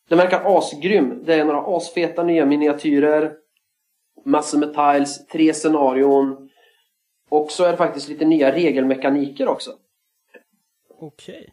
[0.08, 1.22] den verkar asgrym.
[1.24, 3.32] Det är några asfeta nya miniatyrer.
[4.24, 6.50] Massor med tiles, tre scenarion.
[7.28, 9.70] Och så är det faktiskt lite nya regelmekaniker också.
[11.00, 11.52] Okej.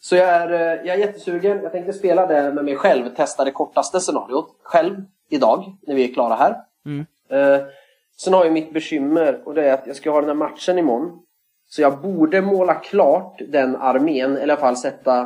[0.00, 1.62] Så jag är, eh, jag är jättesugen.
[1.62, 3.14] Jag tänkte spela det med mig själv.
[3.14, 6.56] Testa det kortaste scenariot själv idag när vi är klara här.
[6.86, 7.06] Mm.
[7.28, 7.66] Eh,
[8.20, 10.78] sen har jag mitt bekymmer och det är att jag ska ha den här matchen
[10.78, 11.18] imorgon.
[11.68, 15.20] Så jag borde måla klart den armén, eller i alla fall sätta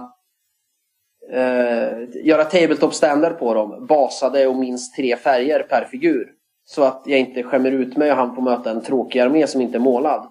[1.33, 3.87] eh, göra tabletop standard på dem.
[3.87, 6.33] Basade och minst tre färger per figur.
[6.65, 9.61] Så att jag inte skämmer ut mig och han får möta en tråkig armé som
[9.61, 10.27] inte är målad.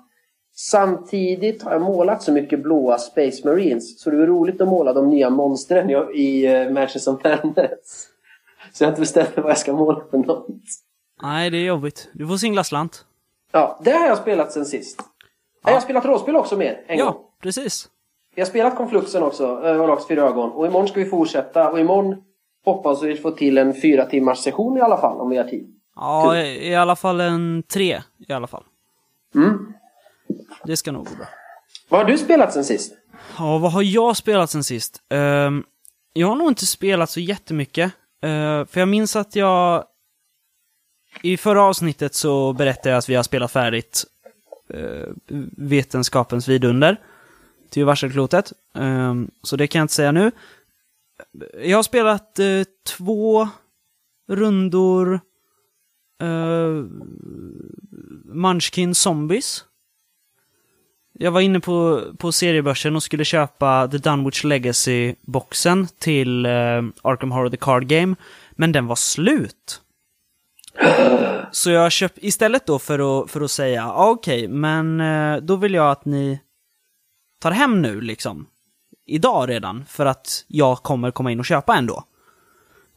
[0.55, 4.93] Samtidigt har jag målat så mycket blåa Space Marines så det är roligt att måla
[4.93, 8.07] de nya monstren i, eh, Matches of Madness.
[8.73, 10.47] Så jag har inte bestämt vad jag ska måla för något.
[11.21, 12.09] Nej, det är jobbigt.
[12.13, 13.05] Du får singla slant.
[13.51, 14.99] Ja, det har jag spelat sen sist.
[14.99, 15.69] Ja.
[15.69, 17.15] Jag har spelat rollspel också med en ja, gång.
[17.41, 17.89] precis.
[18.35, 20.51] Vi har spelat Konfluxen också, Överlags fyra ögon.
[20.51, 21.69] Och imorgon ska vi fortsätta.
[21.69, 22.23] Och imorgon
[22.65, 25.75] hoppas vi få till en fyra timmars session i alla fall, om vi har tid.
[25.95, 28.63] Ja, i, i alla fall en tre i alla fall.
[29.35, 29.73] Mm.
[30.63, 31.25] Det ska nog gå bra.
[31.89, 32.93] Vad har du spelat sen sist?
[33.37, 35.01] Ja, vad har jag spelat sen sist?
[35.09, 35.63] Ehm,
[36.13, 37.91] jag har nog inte spelat så jättemycket.
[38.25, 39.83] Uh, för jag minns att jag...
[41.21, 44.05] I förra avsnittet så berättade jag att vi har spelat färdigt
[44.73, 45.07] eh,
[45.57, 46.97] Vetenskapens vidunder
[47.69, 48.53] till varselklotet.
[48.75, 50.31] Eh, så det kan jag inte säga nu.
[51.63, 52.63] Jag har spelat eh,
[52.97, 53.49] två
[54.27, 55.19] rundor
[56.21, 56.85] eh,
[58.25, 59.65] Munchkin Zombies.
[61.13, 67.31] Jag var inne på, på seriebörsen och skulle köpa The Dunwich Legacy-boxen till uh, Arkham
[67.31, 68.15] Horror The Card Game,
[68.51, 69.81] men den var slut.
[71.51, 75.55] Så jag köpte, istället då för att, för att säga, okej, okay, men uh, då
[75.55, 76.39] vill jag att ni
[77.39, 78.47] tar hem nu liksom.
[79.05, 82.03] Idag redan, för att jag kommer komma in och köpa en då.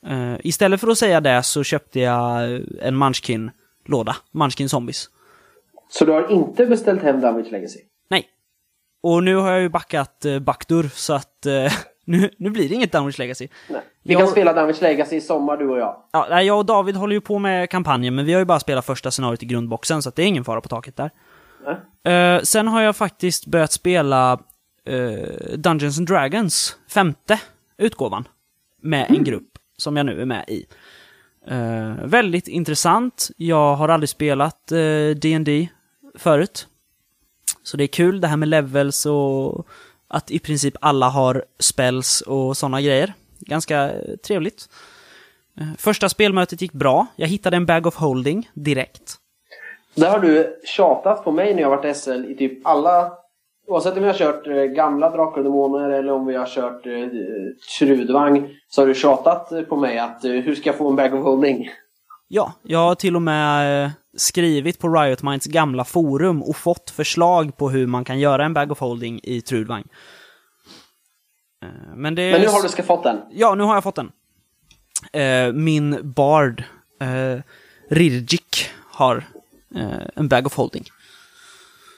[0.07, 5.11] Uh, istället för att säga det så köpte jag en Munchkin-låda, Munchkin Zombies.
[5.89, 7.81] Så du har inte beställt hem Dunwich Legacy?
[8.11, 8.29] Nej.
[9.03, 11.73] Och nu har jag ju backat uh, Backdur, så att uh,
[12.05, 13.49] nu, nu blir det inget Dunwich Legacy.
[13.69, 13.81] Nej.
[14.03, 14.23] Vi jag...
[14.23, 15.97] kan spela Dunwich Legacy i sommar, du och jag.
[16.13, 18.87] Ja, jag och David håller ju på med kampanjen, men vi har ju bara spelat
[18.87, 21.11] första scenariot i grundboxen, så det är ingen fara på taket där.
[22.09, 24.41] Uh, sen har jag faktiskt börjat spela
[24.91, 27.41] uh, Dungeons and Dragons, femte
[27.79, 28.29] utgåvan,
[28.83, 29.19] med mm.
[29.19, 30.67] en grupp som jag nu är med i.
[31.51, 33.31] Uh, väldigt intressant.
[33.37, 34.67] Jag har aldrig spelat
[35.17, 35.69] D&D
[36.19, 36.69] förut.
[37.63, 39.67] Så det är kul det här med levels och
[40.09, 43.13] att i princip alla har spells och sådana grejer.
[43.39, 44.69] Ganska eh, trevligt.
[45.61, 47.07] Eh, första spelmötet gick bra.
[47.17, 49.17] Jag hittade en bag of holding direkt.
[49.95, 53.13] Där har du tjatat på mig när jag varit SL i typ alla...
[53.67, 56.87] Oavsett om vi har kört eh, gamla Drakar och Demoner eller om vi har kört
[56.87, 57.09] eh,
[57.79, 61.25] Trudvang så har du tjatat på mig att hur ska jag få en bag of
[61.25, 61.71] holding?
[62.35, 67.57] Ja, jag har till och med skrivit på Riot Minds gamla forum och fått förslag
[67.57, 69.85] på hur man kan göra en bag of holding i Trudvang.
[71.95, 72.33] Men, det...
[72.33, 73.21] Men nu har du ska fått den?
[73.31, 74.13] Ja, nu har jag fått den.
[75.55, 76.65] Min Bard,
[77.89, 79.25] Rirgik, har
[79.75, 80.85] eh, en bag of holding.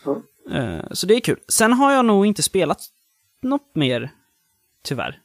[0.07, 0.79] Mm.
[0.79, 1.41] Eh, så det är kul.
[1.49, 2.81] Sen har jag nog inte spelat
[3.43, 4.11] något mer,
[4.85, 5.21] tyvärr.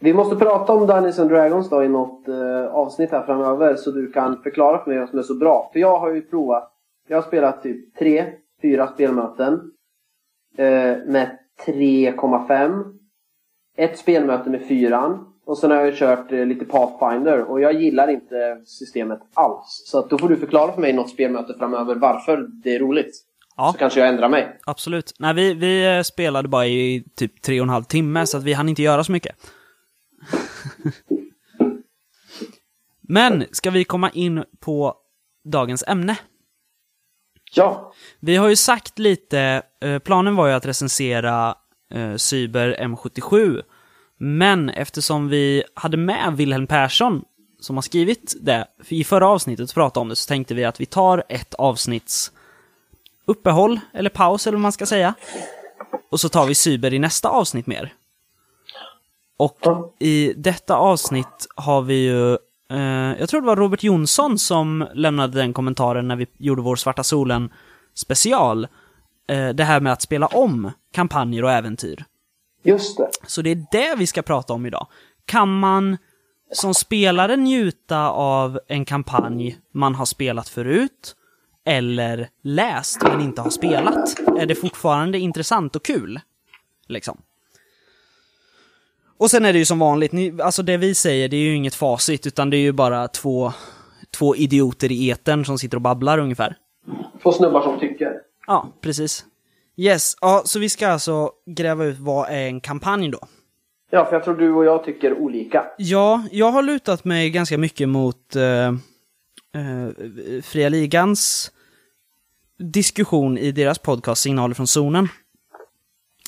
[0.00, 3.90] Vi måste prata om Dungeons and Dragons då i något eh, avsnitt här framöver så
[3.90, 5.70] du kan förklara för mig vad som är så bra.
[5.72, 6.72] För jag har ju provat.
[7.08, 8.24] Jag har spelat typ tre,
[8.62, 9.52] fyra spelmöten.
[10.58, 12.84] Eh, med 3,5.
[13.76, 15.32] Ett spelmöte med fyran.
[15.46, 19.82] Och sen har jag kört eh, lite Pathfinder och jag gillar inte systemet alls.
[19.86, 23.12] Så att då får du förklara för mig något spelmöte framöver varför det är roligt.
[23.56, 23.72] Ja.
[23.72, 24.58] Så kanske jag ändrar mig.
[24.66, 25.12] Absolut.
[25.18, 28.44] Nej, vi, vi eh, spelade bara i typ tre och en halv timme så att
[28.44, 29.36] vi hann inte göra så mycket.
[33.08, 34.94] Men, ska vi komma in på
[35.44, 36.16] dagens ämne?
[37.52, 37.92] Ja.
[38.20, 41.54] Vi har ju sagt lite, eh, planen var ju att recensera
[41.94, 43.62] eh, Cyber M77
[44.18, 47.24] men eftersom vi hade med Wilhelm Persson,
[47.60, 50.86] som har skrivit det, i förra avsnittet pratade om det, så tänkte vi att vi
[50.86, 52.32] tar ett avsnitts
[53.24, 55.14] uppehåll, eller paus eller vad man ska säga.
[56.10, 57.94] Och så tar vi cyber i nästa avsnitt mer.
[59.36, 59.58] Och
[59.98, 62.32] i detta avsnitt har vi ju,
[62.70, 66.76] eh, jag tror det var Robert Jonsson som lämnade den kommentaren när vi gjorde vår
[66.76, 67.52] Svarta Solen
[67.94, 68.64] special.
[69.28, 72.04] Eh, det här med att spela om kampanjer och äventyr.
[72.62, 73.10] Just det.
[73.26, 74.86] Så det är det vi ska prata om idag.
[75.24, 75.96] Kan man
[76.52, 81.16] som spelare njuta av en kampanj man har spelat förut,
[81.64, 84.20] eller läst men inte har spelat?
[84.38, 86.20] Är det fortfarande intressant och kul?
[86.88, 87.18] Liksom.
[89.18, 91.54] Och sen är det ju som vanligt, ni, alltså det vi säger det är ju
[91.54, 93.52] inget facit, utan det är ju bara två,
[94.10, 96.56] två idioter i eten som sitter och babblar ungefär.
[97.22, 98.12] Två snubbar som tycker.
[98.46, 99.24] Ja, precis.
[99.76, 103.18] Yes, ja, så vi ska alltså gräva ut vad är en kampanj då?
[103.90, 105.64] Ja, för jag tror du och jag tycker olika.
[105.78, 109.88] Ja, jag har lutat mig ganska mycket mot eh, eh,
[110.42, 111.52] Fria Ligans
[112.58, 115.08] diskussion i deras podcast Signaler från zonen.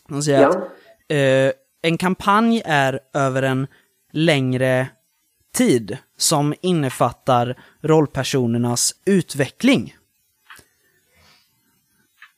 [0.09, 0.48] De säger ja.
[0.48, 0.57] att
[1.09, 1.53] eh,
[1.88, 3.66] en kampanj är över en
[4.12, 4.88] längre
[5.55, 9.96] tid som innefattar rollpersonernas utveckling.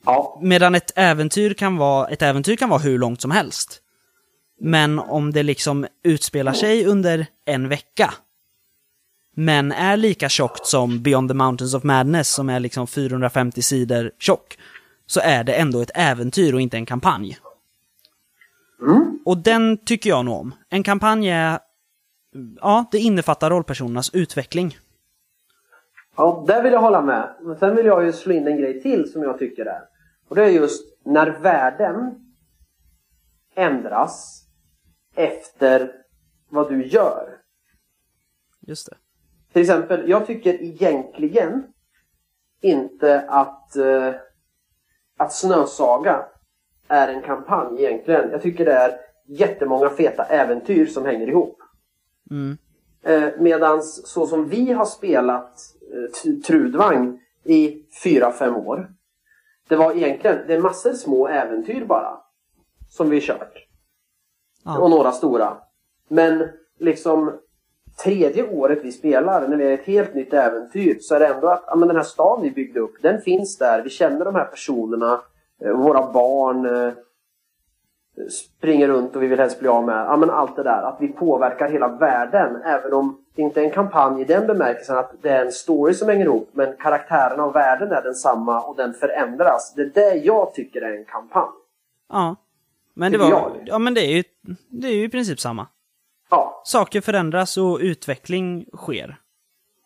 [0.05, 3.83] Ja, Medan ett äventyr kan vara, ett äventyr kan vara hur långt som helst.
[4.61, 8.15] Men om det liksom utspelar sig under en vecka,
[9.37, 14.11] men är lika tjockt som Beyond the Mountains of Madness, som är liksom 450 sidor
[14.19, 14.59] tjock,
[15.07, 17.39] så är det ändå ett äventyr och inte en kampanj.
[19.25, 20.55] Och den tycker jag nog om.
[20.69, 21.59] En kampanj är,
[22.61, 24.77] ja, det innefattar rollpersonernas utveckling.
[26.17, 27.35] Ja, där vill jag hålla med.
[27.41, 29.83] Men sen vill jag ju slå in en grej till som jag tycker är.
[30.29, 32.15] Och det är just när världen
[33.55, 34.45] ändras
[35.15, 35.93] efter
[36.49, 37.37] vad du gör.
[38.61, 38.97] Just det.
[39.53, 41.67] Till exempel, jag tycker egentligen
[42.61, 44.15] inte att, eh,
[45.17, 46.25] att Snösaga
[46.91, 48.31] är en kampanj egentligen.
[48.31, 48.93] Jag tycker det är
[49.27, 51.59] jättemånga feta äventyr som hänger ihop.
[52.31, 52.59] Mm.
[53.03, 55.61] Eh, medans så som vi har spelat
[55.93, 58.91] eh, Trudvang i fyra fem år.
[59.69, 62.21] Det var egentligen, det är massor små äventyr bara.
[62.89, 63.67] Som vi kört.
[64.65, 64.79] Ja.
[64.79, 65.57] Och några stora.
[66.09, 66.49] Men
[66.79, 67.33] liksom
[68.03, 71.49] tredje året vi spelar, när vi är ett helt nytt äventyr, så är det ändå
[71.49, 73.83] att ja, men den här stan vi byggde upp, den finns där.
[73.83, 75.21] Vi känner de här personerna.
[75.65, 76.93] Eh, Våra barn eh,
[78.29, 80.07] springer runt och vi vill helst bli av med.
[80.07, 80.83] Ja, men allt det där.
[80.83, 82.63] Att vi påverkar hela världen.
[82.65, 85.95] Även om det inte är en kampanj i den bemärkelsen att det är en story
[85.95, 86.51] som hänger ihop.
[86.53, 89.75] Men karaktärerna och världen är densamma och den förändras.
[89.77, 91.51] Det är det jag tycker är en kampanj.
[92.09, 92.37] Ja.
[92.95, 93.53] Men det var, jag.
[93.67, 94.25] ja men det är ju,
[94.69, 95.67] det är ju i princip samma.
[96.31, 96.63] Ja.
[96.65, 99.17] Saker förändras och utveckling sker.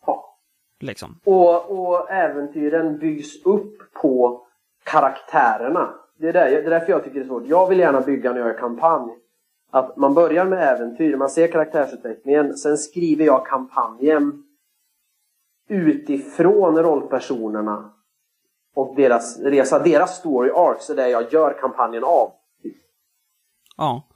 [0.05, 0.37] ja.
[0.79, 1.19] Liksom.
[1.23, 4.44] Och, och äventyren byggs upp på
[4.85, 5.93] karaktärerna.
[6.19, 7.43] Det är, där, det är därför jag tycker det är svårt.
[7.45, 9.11] Jag vill gärna bygga när jag gör kampanj.
[9.71, 14.43] Att man börjar med äventyr, man ser karaktärsutvecklingen, sen skriver jag kampanjen
[15.69, 17.91] utifrån rollpersonerna
[18.75, 19.79] och deras resa.
[19.79, 22.31] Deras story arcs är det jag gör kampanjen av.
[23.77, 24.07] Ja.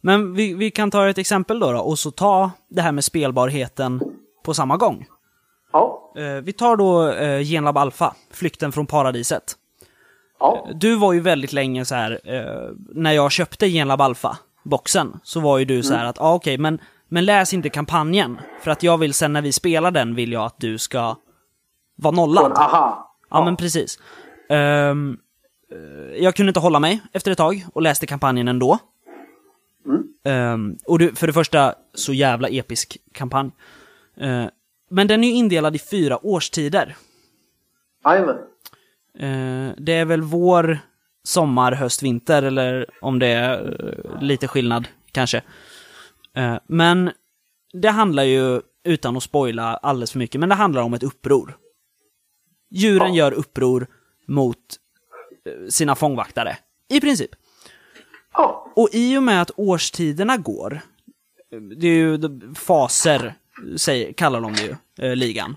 [0.00, 3.04] Men vi, vi kan ta ett exempel då, då och så ta det här med
[3.04, 4.00] spelbarheten
[4.44, 5.06] på samma gång.
[5.72, 9.56] Ja, Eh, vi tar då eh, Genlab Alpha, Flykten från paradiset.
[10.40, 15.40] Ja, Du var ju väldigt länge så här, eh, när jag köpte Genlab Alpha-boxen, så
[15.40, 18.40] var ju du så här att, ja ah, okej, men, men läs inte kampanjen.
[18.62, 21.16] För att jag vill sen när vi spelar den, vill jag att du ska
[21.96, 22.52] vara nollad.
[22.52, 23.16] aha.
[23.30, 23.98] Ja, men precis.
[24.48, 24.94] Eh,
[26.16, 28.78] jag kunde inte hålla mig efter ett tag och läste kampanjen ändå.
[30.24, 33.50] Ehm, och du, för det första, så jävla episk kampanj.
[34.16, 34.44] Eh,
[34.90, 36.96] men den är ju indelad i fyra årstider.
[38.04, 38.36] Jajamän.
[39.18, 40.78] Eh, det är väl vår,
[41.24, 45.42] sommar, höst, vinter, eller om det är eh, lite skillnad, kanske.
[46.36, 47.10] Eh, men
[47.72, 51.56] det handlar ju, utan att spoila alldeles för mycket, men det handlar om ett uppror.
[52.70, 53.24] Djuren Ja.
[53.24, 53.86] gör uppror
[54.26, 54.56] mot
[55.46, 56.56] eh, sina fångvaktare.
[56.88, 57.30] I princip.
[58.32, 60.80] Ja, Och i och med att årstiderna går,
[61.76, 62.20] det är ju
[62.54, 63.34] faser,
[63.76, 65.56] säger, kallar de det ju, ligan.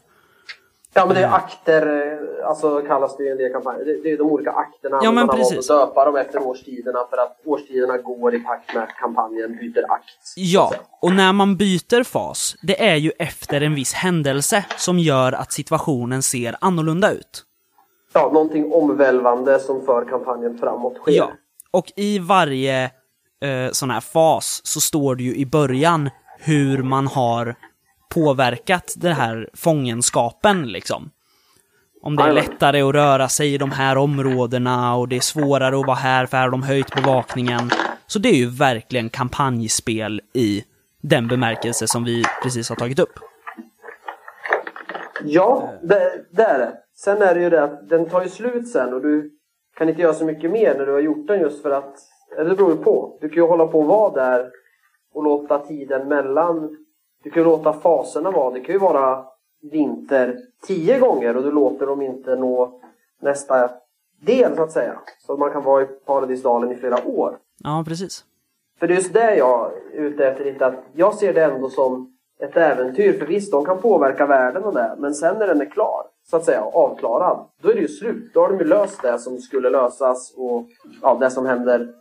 [0.93, 3.85] Ja men det är akter, eh, alltså kallas det ju en del kampanjer.
[3.85, 4.99] Det, det är de olika akterna.
[5.03, 5.69] Ja, man har valt precis.
[5.69, 9.91] att döpa dem efter årstiderna för att årstiderna går i takt med att kampanjen byter
[9.91, 10.33] akt.
[10.35, 15.31] Ja, och när man byter fas, det är ju efter en viss händelse som gör
[15.31, 17.43] att situationen ser annorlunda ut.
[18.13, 21.11] Ja, någonting omvälvande som för kampanjen framåt sker.
[21.11, 21.31] Ja,
[21.71, 22.83] och i varje
[23.43, 27.55] eh, sån här fas så står det ju i början hur man har
[28.13, 31.09] påverkat den här fångenskapen liksom.
[32.01, 35.79] Om det är lättare att röra sig i de här områdena och det är svårare
[35.79, 37.69] att vara här för här har de höjt bevakningen.
[38.07, 40.63] Så det är ju verkligen kampanjspel i
[41.01, 43.19] den bemärkelse som vi precis har tagit upp.
[45.23, 46.73] Ja, det, det är det.
[46.95, 49.31] Sen är det ju det att den tar ju slut sen och du
[49.77, 51.95] kan inte göra så mycket mer när du har gjort den just för att...
[52.37, 53.17] Eller det beror ju på.
[53.21, 54.49] Du kan ju hålla på och vara där
[55.13, 56.82] och låta tiden mellan...
[57.23, 58.51] Du kan låta faserna vara.
[58.51, 59.25] Det kan ju vara
[59.71, 62.79] vinter tio gånger och du låter dem inte nå
[63.21, 63.69] nästa
[64.21, 64.99] del så att säga.
[65.19, 67.37] Så att man kan vara i Paradisdalen i flera år.
[67.63, 68.25] Ja, precis.
[68.79, 71.69] För det är just det jag är ute efter lite att jag ser det ändå
[71.69, 73.19] som ett äventyr.
[73.19, 74.95] För visst, de kan påverka världen och det.
[74.97, 77.45] Men sen när den är klar, så att säga, avklarad.
[77.61, 78.33] Då är det ju slut.
[78.33, 80.65] Då har de ju löst det som skulle lösas och
[81.01, 81.93] ja, det som händer,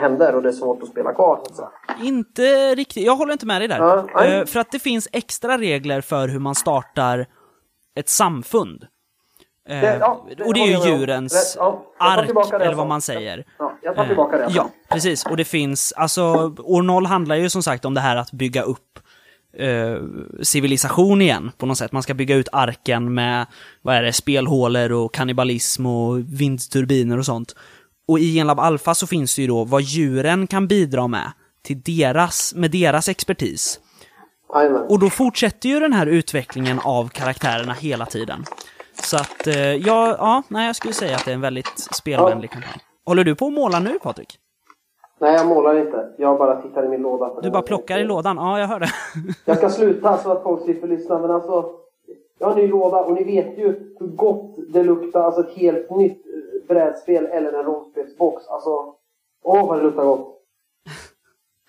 [0.00, 1.40] händer och det är svårt att spela kvar.
[1.52, 1.68] Så.
[2.02, 3.78] Inte riktigt, jag håller inte med dig där.
[4.14, 4.24] Ja.
[4.24, 7.26] Eh, för att det finns extra regler för hur man startar
[7.94, 8.86] ett samfund.
[9.68, 13.44] Eh, Det- ja, det och det är ju djurens ja, ark, eller vad man säger.
[13.58, 13.72] Ja.
[13.82, 14.44] jag tar tillbaka det.
[14.44, 15.26] Eh, Ja, precis.
[15.26, 16.22] Och det finns, alltså,
[16.58, 18.98] år 0 handlar ju som sagt om det här att bygga upp
[19.58, 19.96] eh,
[20.42, 21.92] civilisation igen på något sätt.
[21.92, 23.46] Man ska bygga ut arken med,
[23.82, 27.54] vad är det, spelhålor och kannibalism och vindturbiner och sånt.
[28.08, 31.32] Och i Genlab Alpha så finns det ju då vad djuren kan bidra med
[31.62, 33.80] till deras, med deras expertis.
[34.88, 38.44] Och då fortsätter ju den här utvecklingen av karaktärerna hela tiden.
[39.02, 42.50] Så att, eh, ja, ja, nej, jag skulle säga att det är en väldigt spelvänlig
[42.50, 42.80] kampanj.
[43.06, 44.38] Håller du på att måla nu, Patrik?
[45.20, 46.08] Nej, jag målar inte.
[46.18, 47.40] Jag bara tittar i min låda.
[47.42, 48.36] Du bara plockar i lådan?
[48.36, 48.90] Ja, jag hör det.
[49.44, 51.70] Jag ska sluta så att folk slipper lyssna, men alltså...
[52.38, 55.20] Jag har en ny låda och ni vet ju hur gott det luktar.
[55.20, 56.23] Alltså ett helt nytt
[56.68, 58.46] brädspel eller en rollspelsbox.
[58.46, 58.94] Alltså...
[59.42, 60.40] Åh, vad det luktar gott!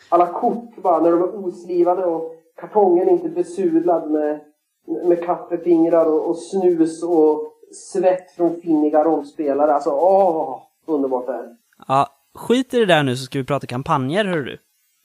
[0.09, 4.39] Alla kort bara, när de är oslivade och kartongen inte besudlad med,
[4.85, 9.73] med kaffefingrar och, och snus och svett från finniga rollspelare.
[9.73, 10.61] Alltså, åh!
[10.85, 11.55] Underbart det här.
[11.87, 14.57] Ja, skit i det där nu så ska vi prata kampanjer, hör du.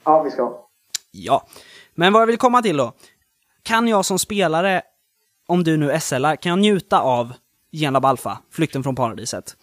[0.04, 0.66] Ja, vi ska.
[1.10, 1.42] Ja.
[1.94, 2.92] Men vad jag vill komma till då.
[3.62, 4.82] Kan jag som spelare,
[5.48, 7.32] om du nu SLar, kan jag njuta av
[7.72, 9.56] Genlab Alpha, Flykten från paradiset?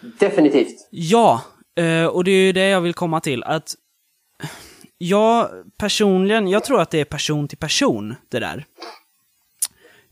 [0.00, 0.88] Definitivt.
[0.90, 1.42] Ja,
[1.76, 3.44] eh, och det är ju det jag vill komma till.
[3.44, 3.74] Att
[4.98, 8.64] jag personligen, jag tror att det är person till person, det där.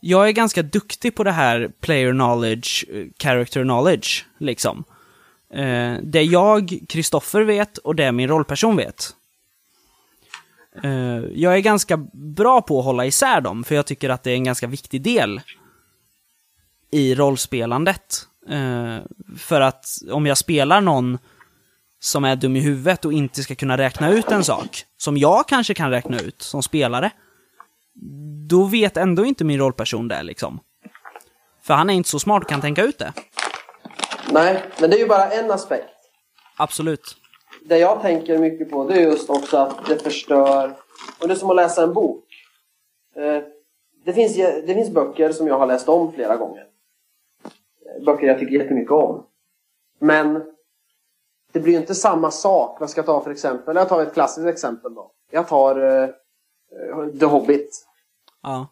[0.01, 4.85] Jag är ganska duktig på det här player knowledge, eh, character knowledge, liksom.
[5.55, 9.11] Eh, det jag, Kristoffer, vet och det min rollperson vet.
[11.32, 14.35] Jag är ganska bra på att hålla isär dem, för jag tycker att det är
[14.35, 15.41] en ganska viktig del
[16.95, 18.26] i rollspelandet.
[18.49, 18.99] Eh,
[19.38, 21.18] för att om jag spelar någon
[22.01, 25.49] som är dum i huvudet och inte ska kunna räkna ut en sak, som jag
[25.49, 27.11] kanske kan räkna ut som spelare,
[28.49, 30.61] då vet ändå inte min rollperson det liksom.
[31.62, 33.12] För han är inte så smart och kan tänka ut det.
[34.32, 35.90] Nej, men det är ju bara en aspekt.
[36.57, 37.16] Absolut.
[37.68, 40.76] Det jag tänker mycket på det är just också att det förstör...
[41.20, 42.24] Och det är som att läsa en bok.
[43.16, 43.42] Eh,
[44.05, 46.64] Det finns, det finns böcker som jag har läst om flera gånger.
[48.07, 49.26] Böcker jag tycker jättemycket om.
[49.99, 50.42] Men
[51.53, 52.80] det blir inte samma sak.
[52.80, 53.76] Vad ska jag ta för exempel?
[53.76, 55.11] Jag tar ett klassiskt exempel då.
[55.30, 56.09] Jag tar eh,
[57.20, 57.86] The Hobbit.
[58.42, 58.66] Ja.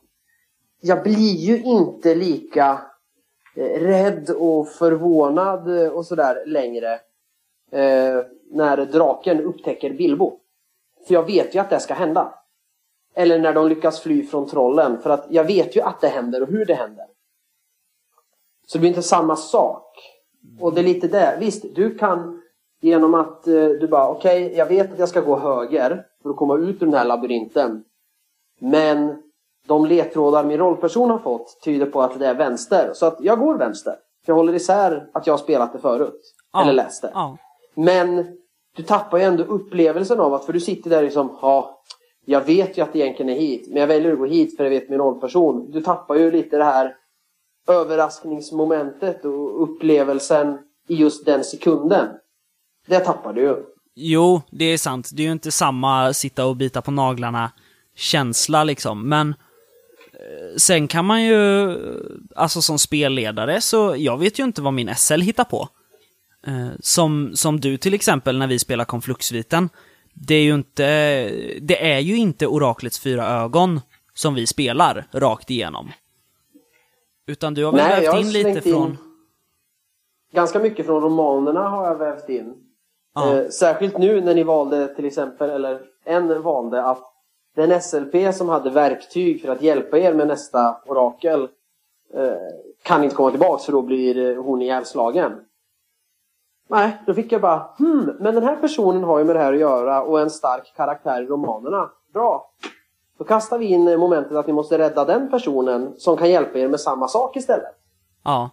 [0.81, 2.81] jag blir ju inte lika
[3.57, 6.93] eh, rädd och förvånad eh, och sådär längre
[7.71, 8.21] eh,
[8.51, 10.39] när draken upptäcker Bilbo.
[11.07, 12.35] För jag vet ju att det ska hända.
[13.15, 15.03] Eller när de lyckas fly från trollen.
[15.03, 17.07] För att jag vet ju att det händer och hur det händer.
[18.73, 19.87] Så det blir inte samma sak.
[20.61, 21.37] Och det är lite det.
[21.41, 22.43] Visst, du kan
[22.81, 26.37] genom att eh, du bara okej, jag vet att jag ska gå höger för att
[26.37, 27.85] komma ut ur den här labyrinten.
[28.61, 29.23] Men
[29.67, 32.91] de ledtrådar min rollperson har fått tyder på att det är vänster.
[32.95, 33.93] Så att jag går vänster.
[34.25, 36.35] För jag håller isär att jag har spelat det förut.
[36.53, 36.63] Ja.
[36.63, 37.11] Eller läst det.
[37.15, 37.37] Ja.
[37.75, 38.37] Men
[38.77, 41.83] du tappar ju ändå upplevelsen av att, för du sitter där liksom, ja,
[42.25, 44.65] jag vet ju att det egentligen är hit, men jag väljer att gå hit för
[44.65, 45.71] jag vet min rollperson.
[45.71, 46.97] Du tappar ju lite det här
[47.69, 50.59] överraskningsmomentet och upplevelsen
[50.89, 52.09] i just den sekunden.
[52.87, 53.57] Det tappar du ju.
[53.95, 55.11] Jo, det är sant.
[55.13, 57.53] Det är ju inte samma sitta och bita på naglarna
[57.97, 59.29] känsla liksom, men
[60.13, 61.77] eh, sen kan man ju,
[62.37, 65.69] alltså som spelledare så, jag vet ju inte vad min SL hittar på.
[66.47, 69.69] Eh, som, som du till exempel när vi spelar Konfluxviten.
[70.15, 70.85] Det är ju inte,
[71.61, 73.81] det är ju inte Oraklets fyra ögon
[74.15, 75.93] som vi spelar rakt igenom.
[77.27, 78.97] Utan du har väl Nej, jag har vävt in lite slängt in- från...
[80.33, 82.55] Ganska mycket från romanerna har jag vävt in.
[83.15, 83.37] Ja.
[83.37, 87.13] Eh, särskilt nu när ni valde till exempel, eller en valde att
[87.55, 91.49] den SLP som hade verktyg för att hjälpa er med nästa orakel
[92.15, 92.33] eh,
[92.83, 95.33] kan inte komma tillbaks för då blir eh, hon ihjälslagen.
[96.69, 99.53] Nej, då fick jag bara hmm, men den här personen har ju med det här
[99.53, 101.91] att göra och en stark karaktär i romanerna.
[102.15, 102.51] Bra!
[103.23, 106.69] Då kastar vi in momentet att ni måste rädda den personen som kan hjälpa er
[106.69, 107.75] med samma sak istället.
[108.25, 108.51] Ja.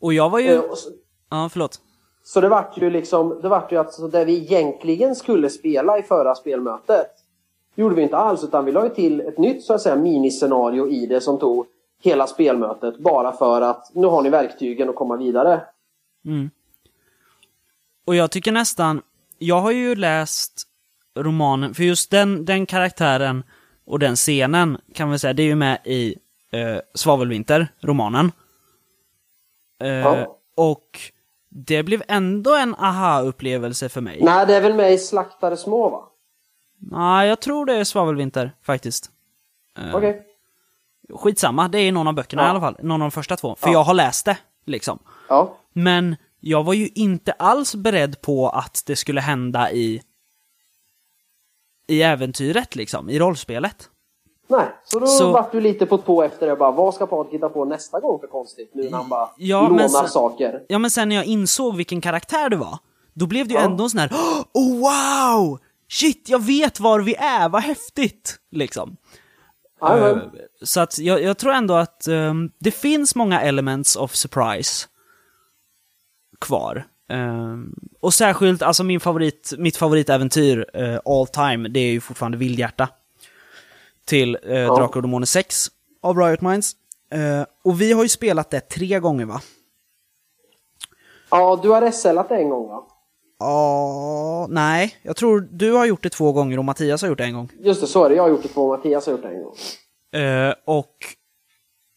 [0.00, 0.54] Och jag var ju...
[0.54, 0.90] Eh, så,
[1.30, 1.80] Ja, förlåt.
[2.24, 6.02] så det vart ju liksom, det vart ju att där vi egentligen skulle spela i
[6.02, 7.06] förra spelmötet
[7.74, 10.88] gjorde vi inte alls utan vi la ju till ett nytt så att säga miniscenario
[10.88, 11.66] i det som tog
[12.02, 15.60] hela spelmötet bara för att nu har ni verktygen att komma vidare.
[16.24, 16.50] Mm.
[18.06, 19.02] Och jag tycker nästan,
[19.38, 20.62] jag har ju läst
[21.16, 23.44] romanen, för just den, den karaktären
[23.88, 26.16] och den scenen kan vi säga, det är ju med i
[26.52, 28.32] eh, Svavelvinter, romanen.
[29.80, 30.34] Eh, Ja.
[30.56, 31.00] Och
[31.50, 34.18] det blev ändå en aha-upplevelse för mig.
[34.22, 36.02] Nej, det är väl med i Slaktare små va?
[36.80, 39.10] Nej, jag tror det är Svavelvinter, faktiskt.
[39.78, 40.22] Eh, Okej.
[41.14, 42.46] Skitsamma, det är i någon av böckerna Ja.
[42.46, 42.76] i alla fall.
[42.82, 43.54] Någon av de första två.
[43.56, 43.72] För Ja.
[43.72, 44.98] jag har läst det, liksom.
[45.28, 45.56] Ja.
[45.72, 50.02] Men jag var ju inte alls beredd på att det skulle hända i
[51.88, 53.90] i äventyret liksom, i rollspelet.
[54.50, 57.34] Nej, så då Så- vart du lite på tå efter det bara, vad ska Patrik
[57.34, 58.70] hitta på nästa gång för konstigt?
[58.74, 60.62] Nu när han bara Ja, lånar sen- saker.
[60.68, 62.78] Ja, men sen när jag insåg vilken karaktär det var,
[63.14, 63.64] då blev det ju Ja.
[63.66, 64.10] ändå en sån här
[64.54, 65.58] Oh wow!
[65.88, 68.36] Shit, jag vet var vi är, vad häftigt!
[68.50, 68.96] Liksom.
[69.82, 70.18] Jajamän.
[70.18, 70.22] Eh,
[70.62, 74.86] Så att jag, jag tror ändå att ehm, det finns många elements of surprise
[76.40, 76.86] kvar.
[77.08, 82.38] Ehm, och särskilt, alltså min favorit, mitt favoritäventyr eh, all time, det är ju fortfarande
[82.38, 82.88] Vildhjärta.
[84.04, 84.74] Till uh, Ja.
[84.76, 85.66] Drakar och Demoner 6
[86.02, 86.72] av Riot Minds.
[87.12, 89.40] Eh, och vi har ju spelat det tre gånger va?
[91.30, 92.82] Ja, du har SLat det en gång va?
[93.38, 94.96] Ja, nej.
[95.02, 97.48] Jag tror du har gjort det två gånger och Mattias har gjort det en gång.
[97.60, 98.14] Just det, så är det.
[98.14, 99.54] Jag har gjort det två och Mattias har gjort det en gång.
[100.64, 100.96] Och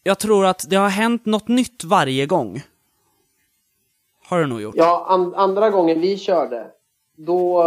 [0.02, 2.62] jag tror att det har hänt något nytt varje gång.
[4.32, 4.74] Har det nog gjort.
[4.76, 6.66] Ja, an andra gången vi körde,
[7.16, 7.64] då,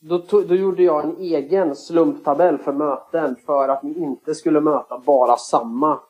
[0.00, 4.98] då, då gjorde jag en egen slumptabell för möten för att ni inte skulle möta
[4.98, 6.00] bara samma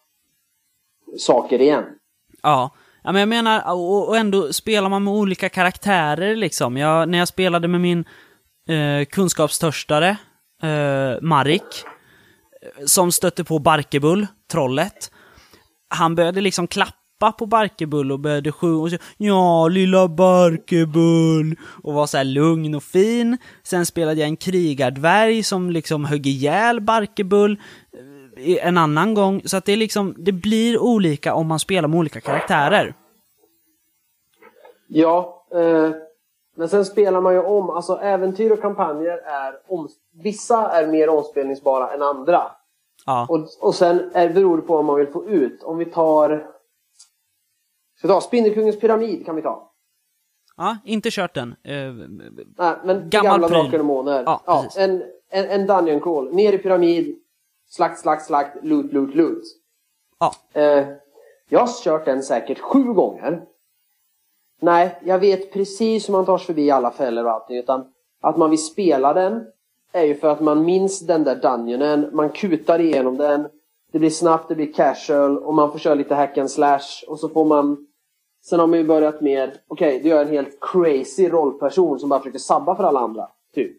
[1.18, 1.84] saker igen.
[2.42, 2.70] Ja.
[3.02, 6.76] ja, men jag menar, och, och ändå spelar man med olika karaktärer liksom.
[6.76, 8.04] Jag, när jag spelade med min
[8.68, 10.16] eh, kunskapstörstare,
[10.62, 11.84] eh, Marik,
[12.62, 15.10] eh, som stötte på Barkebull, trollet.
[15.88, 21.56] Han började liksom klappa på Barkebull och började sjunga och säga Ja, lilla Barkebull!
[21.82, 23.38] Och var så här lugn och fin.
[23.62, 27.60] Sen spelade jag en krigardvärg som liksom högg ihjäl Barkebull
[28.36, 29.42] eh, en annan gång.
[29.44, 32.94] Så att det är liksom, det blir olika om man spelar med olika karaktärer.
[34.88, 35.90] Ja, eh,
[36.56, 37.70] men sen spelar man ju om.
[37.70, 39.88] Alltså äventyr och kampanjer är om,
[40.22, 42.42] Vissa är mer omspelningsbara än andra.
[43.06, 43.26] Ja.
[43.28, 45.62] Och, och sen är, beror det på vad man vill få ut.
[45.62, 46.53] Om vi tar...
[48.04, 49.70] Ska vi ta Spindelkungens pyramid kan vi ta.
[50.56, 51.54] Ja, inte kört den.
[51.64, 51.74] Eh,
[52.58, 53.48] Nej, men Gammal gamla.
[53.48, 54.22] Drakar och Demoner.
[54.26, 54.78] Ja, precis.
[54.78, 56.34] en, en, en dungeon crawl.
[56.34, 57.16] Ner i pyramid.
[57.68, 58.56] Slakt, slakt, slakt.
[58.64, 59.42] Loot, loot, loot.
[60.18, 60.34] ja.
[60.52, 60.86] Eh,
[61.48, 63.42] jag har kört den säkert sju gånger.
[64.60, 67.56] Nej, jag vet precis hur man tar sig förbi alla fällor och allting.
[67.56, 67.84] Utan
[68.20, 69.46] att man vill spela den
[69.92, 72.10] är ju för att man minns den där dungeonen.
[72.12, 73.48] Man kutar igenom den.
[73.92, 77.04] Det blir snabbt, det blir casual och man får köra lite hack and slash.
[77.08, 77.86] Och så får man...
[78.44, 82.20] Sen har man ju börjat med, okej, du gör en helt crazy rollperson som bara
[82.20, 83.28] försöker sabba för alla andra.
[83.54, 83.76] Typ.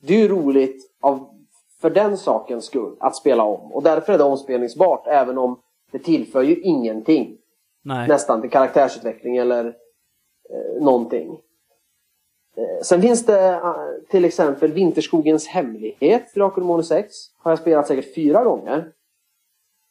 [0.00, 1.28] Det är ju roligt av,
[1.80, 3.72] för den sakens skull att spela om.
[3.72, 5.60] Och därför är det omspelningsbart även om
[5.90, 7.38] det tillför ju ingenting.
[7.84, 8.08] Nej.
[8.08, 9.66] Nästan till karaktärsutveckling eller
[10.50, 11.40] eh, någonting.
[12.56, 13.74] Eh, sen finns det eh,
[14.10, 17.14] till exempel Vinterskogens hemlighet, Drakar och Demoner 6.
[17.38, 18.92] Har jag spelat säkert fyra gånger.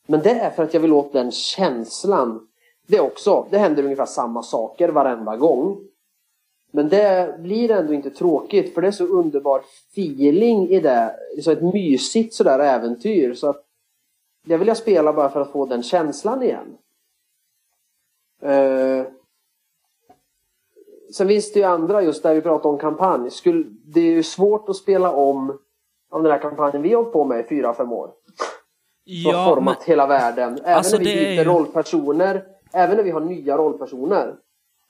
[0.08, 2.48] Men det är för att jag vill åt den känslan.
[2.92, 5.78] Det också, det händer ungefär samma saker varenda gång.
[6.72, 9.62] Men det blir ändå inte tråkigt för det är så underbar
[9.92, 11.16] feeling i det.
[11.42, 13.64] Så ett mysigt sådär äventyr så att
[14.46, 16.78] det vill jag spela bara för att få den känslan igen.
[18.42, 19.06] Eh,
[21.14, 23.32] sen finns det ju andra just där vi pratar om kampanj.
[23.32, 25.58] Skulle, det är ju svårt att spela om
[26.10, 28.12] om den här kampanjen vi har hållit på med i fyra, fem år.
[29.24, 30.60] Som har Ja, men, format hela världen.
[30.64, 32.46] Även Alltså, när vi byter ju- rollpersoner.
[32.74, 34.36] Även när vi har nya rollpersoner.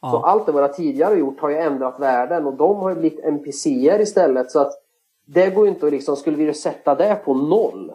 [0.02, 0.24] Så ja.
[0.26, 4.02] allt det våra tidigare gjort har ju ändrat världen och de har ju blivit NPCer
[4.02, 4.52] istället.
[4.52, 4.74] Så att
[5.26, 7.92] det går ju inte att liksom, skulle vi sätta det på noll?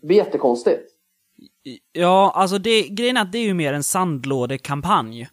[0.00, 0.90] Det blir jättekonstigt.
[1.92, 5.28] ja, alltså det, grejen är att det är ju mer en sandlådekampanj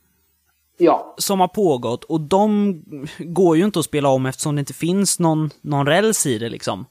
[0.78, 2.74] Ja, som har pågått och de
[3.20, 6.50] går ju inte att spela om eftersom det inte finns någon, någon räls i det
[6.50, 6.86] liksom.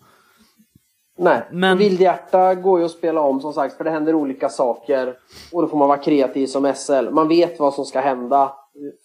[1.16, 1.42] Nej.
[1.50, 5.14] Men- Vildhjärta går ju att spela om som sagt för det händer olika saker.
[5.52, 7.10] Och då får man vara kreativ som SL.
[7.10, 8.52] Man vet vad som ska hända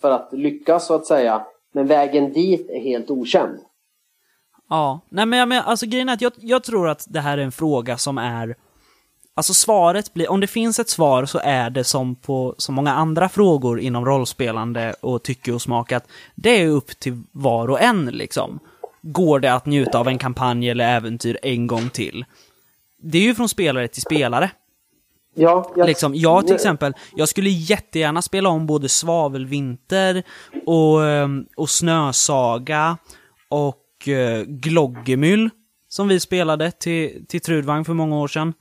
[0.01, 1.45] för att lyckas så att säga.
[1.73, 3.59] Men vägen dit är helt okänd.
[4.69, 7.41] Ja, nej men men, alltså grejen är att jag, jag tror att det här är
[7.41, 8.55] en fråga som är
[9.33, 12.93] Alltså svaret blir, om det finns ett svar så är det som på så många
[12.93, 17.81] andra frågor inom rollspelande och tycke och smak att det är upp till var och
[17.81, 18.59] en liksom.
[19.01, 22.25] Går det att njuta av en kampanj eller äventyr en gång till?
[23.03, 24.51] Det är ju från spelare till spelare.
[25.35, 30.23] Ja, jag, Liksom, jag till exempel, jag skulle jättegärna spela om både Svavelvinter
[30.65, 32.97] och, ehm, och Snösaga
[33.49, 33.77] och
[34.07, 35.49] uh, Gloggemyll
[35.87, 38.53] som vi spelade till, till Trudvang för många år sedan.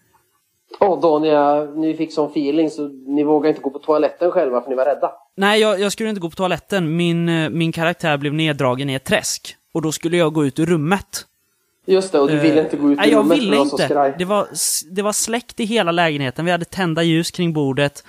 [0.80, 4.30] Och då när jag, ni fick sån feeling så ni vågade inte gå på toaletten
[4.30, 5.12] själva för ni var rädda.
[5.36, 6.96] Nej, jag, jag skulle inte gå på toaletten.
[6.96, 9.56] Min, eh, min karaktär blev neddragen i ett träsk.
[9.72, 11.26] Och då skulle jag gå ut ur rummet.
[11.86, 13.56] Just det, och du Eh, ville inte gå ut Nej, i jag rummet ville det
[13.58, 14.14] var så inte.
[14.18, 14.48] Det var,
[14.94, 16.44] det var släckt i hela lägenheten.
[16.44, 18.04] Vi hade tända ljus kring bordet.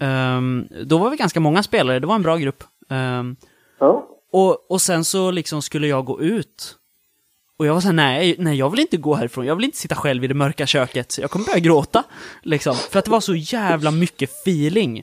[0.00, 2.64] Ehm, då var vi ganska många spelare, det var en bra grupp.
[2.90, 3.36] Ehm,
[3.78, 4.08] Ja.
[4.32, 6.76] och, och sen så liksom skulle jag gå ut.
[7.58, 9.46] Och jag var såhär, nej, nej, jag vill inte gå härifrån.
[9.46, 11.18] Jag vill inte sitta själv i det mörka köket.
[11.18, 12.04] Jag kommer börja gråta.
[12.42, 12.74] Liksom.
[12.76, 15.02] För att det var så jävla mycket feeling.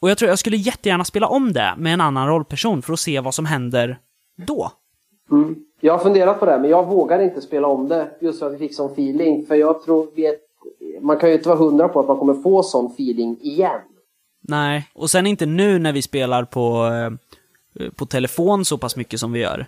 [0.00, 3.00] Och jag tror jag skulle jättegärna spela om det med en annan rollperson för att
[3.00, 3.98] se vad som händer
[4.46, 4.72] då.
[5.30, 5.64] Mm.
[5.80, 8.52] Jag har funderat på det, men jag vågar inte spela om det just för att
[8.52, 9.46] vi fick sån feeling.
[9.46, 10.40] För jag tror, vet,
[11.00, 13.80] man kan ju inte vara hundra på att man kommer få sån feeling igen.
[14.40, 16.86] Nej, och sen inte nu när vi spelar på,
[17.80, 19.66] eh, på telefon så pass mycket som vi gör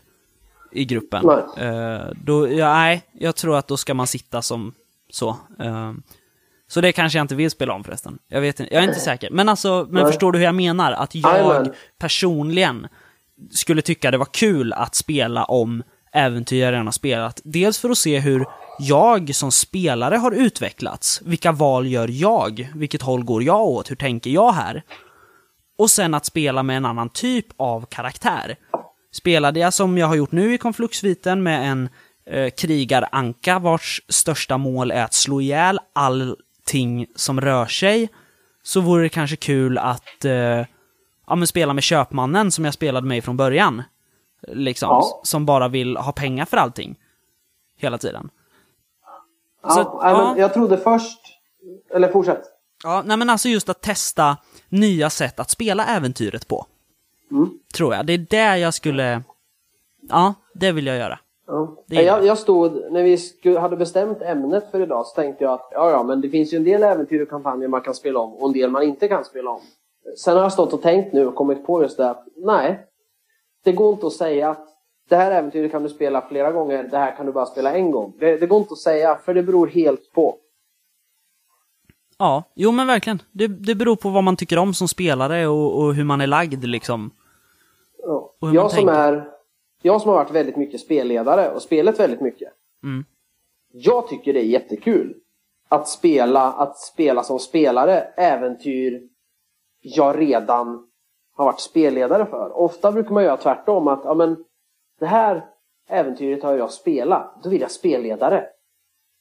[0.73, 1.27] i gruppen.
[1.27, 1.69] Nej.
[1.69, 4.73] Eh, då, ja, nej, jag tror att då ska man sitta som
[5.11, 5.29] så.
[5.59, 5.93] Eh,
[6.69, 8.19] så det kanske jag inte vill spela om förresten.
[8.29, 9.31] Jag vet inte, jag är inte säker.
[9.31, 10.13] Men alltså, men Nej.
[10.13, 10.93] förstår du hur jag menar?
[10.93, 12.87] Att jag personligen
[13.51, 15.83] skulle tycka det var kul att spela om
[16.13, 17.41] äventyr jag redan har spelat.
[17.45, 18.47] Dels för att se hur
[18.79, 21.23] jag som spelare har utvecklats.
[21.25, 22.69] Vilka val gör jag?
[22.75, 23.91] Vilket håll går jag åt?
[23.91, 24.83] Hur tänker jag här?
[25.79, 28.57] Och sen att spela med en annan typ av karaktär.
[29.13, 31.89] Spelade jag som jag har gjort nu i konfluxviten med en
[32.31, 38.09] eh, krigaranka vars största mål är att slå ihjäl allting som rör sig,
[38.63, 40.65] så vore det kanske kul att eh,
[41.31, 43.83] ja, men spela med köpmannen som jag spelade med från början.
[44.49, 45.21] Liksom, Ja.
[45.25, 46.97] som bara vill ha pengar för allting.
[47.77, 48.31] Hela tiden.
[49.63, 50.35] Ja, Så- ja.
[50.39, 51.19] jag trodde först...
[51.95, 52.43] Eller fortsätt.
[52.85, 54.37] Ja, nej men alltså just att testa
[54.69, 56.67] nya sätt att spela äventyret på.
[57.31, 57.51] Mm.
[57.75, 58.07] Tror jag.
[58.07, 59.23] Det är det jag skulle...
[60.09, 61.19] Ja, det vill jag göra.
[61.47, 61.77] Ja.
[61.87, 65.69] Det Jag, jag stod, när vi hade bestämt ämnet för idag så tänkte jag att
[65.73, 68.33] ja, ja, men det finns ju en del äventyr och kampanjer man kan spela om
[68.35, 69.61] och en del man inte kan spela om.
[70.17, 72.87] Sen har jag stått och tänkt nu och kommit på just det att nej,
[73.65, 74.67] det går inte att säga att
[75.09, 77.91] det här äventyret kan du spela flera gånger, det här kan du bara spela en
[77.91, 78.13] gång.
[78.19, 80.37] Det, det går inte att säga, för det beror helt på.
[82.19, 83.23] Ja, jo men verkligen.
[83.33, 86.27] Det, det beror på vad man tycker om som spelare och, och hur man är
[86.27, 87.11] lagd liksom.
[88.03, 88.35] Ja.
[88.55, 89.29] Jag, som är,
[89.83, 92.53] jag som har varit väldigt mycket spelledare och spelat väldigt mycket.
[92.83, 93.05] Mm.
[93.73, 95.15] Jag tycker det är jättekul
[95.69, 99.09] att spela, att spela som spelare äventyr
[99.81, 100.87] jag redan
[101.37, 102.57] har varit spelledare för.
[102.57, 104.45] Ofta brukar man göra tvärtom att ja, men,
[104.99, 105.47] det här
[105.89, 108.47] äventyret har jag spelat, då vill jag spelledare.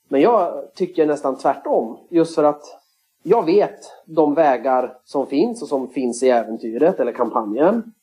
[0.08, 1.98] Men jag tycker nästan tvärtom.
[2.10, 2.64] Just för att
[3.24, 7.94] jag vet de vägar som finns och som finns i äventyret eller kampanjen.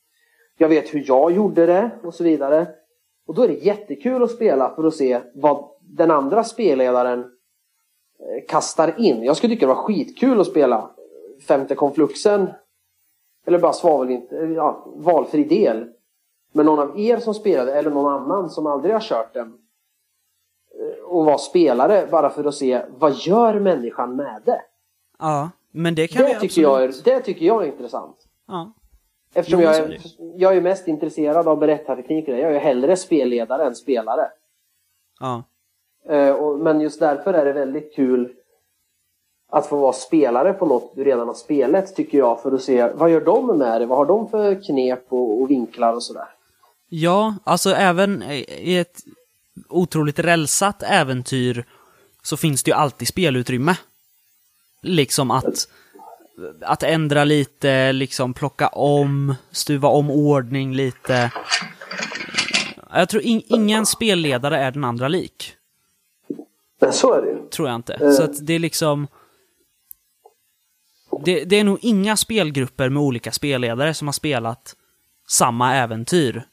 [0.57, 2.67] Jag vet hur jag gjorde det och så vidare.
[3.27, 8.45] Och då är det jättekul att spela för att se vad den andra spelledaren eh,
[8.47, 9.23] kastar in.
[9.23, 10.91] Jag skulle tycka det var skitkul att spela
[11.47, 12.49] femte konfluxen.
[13.45, 14.21] Eller bara svavel,
[14.55, 15.89] ja, valfri del.
[16.51, 21.03] Men någon av er som spelade eller någon annan som aldrig har kört den eh,
[21.03, 24.61] och var spelare bara för att se vad gör människan med det?
[25.19, 28.27] Ja, men det kan vi Det tycker, jag är, absolut- det tycker jag är intressant.
[28.47, 28.73] Ja.
[29.33, 29.99] Eftersom jag är,
[30.35, 32.27] jag är mest intresserad av berättarteknik.
[32.27, 34.31] Jag är hellre spelledare än spelare.
[35.19, 35.43] Ja.
[36.09, 38.33] Eh, och, men just därför är det väldigt kul
[39.49, 42.89] att få vara spelare på något du redan har spelat tycker jag för att se
[42.93, 43.85] vad gör de med det?
[43.85, 46.27] Vad har de för knep och, och vinklar och sådär?
[46.89, 48.99] Ja, alltså även i ett
[49.69, 51.65] otroligt rälsat äventyr
[52.21, 53.77] så finns det ju alltid spelutrymme.
[54.81, 55.67] Liksom att,
[56.61, 61.31] att ändra lite, liksom plocka om, stuva om ordning lite.
[62.93, 65.53] Jag tror in, ingen spelledare är den andra lik.
[66.79, 67.49] Men så är det ju.
[67.49, 67.93] Tror jag inte.
[67.93, 68.11] Eh.
[68.11, 69.07] Så att det är liksom...
[71.25, 74.75] Det, det är nog inga spelgrupper med olika spelledare som har spelat
[75.27, 76.43] samma äventyr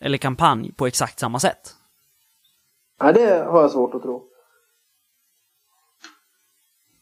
[0.00, 1.74] eller kampanj på exakt samma sätt.
[3.02, 4.24] Nej, det har jag svårt att tro.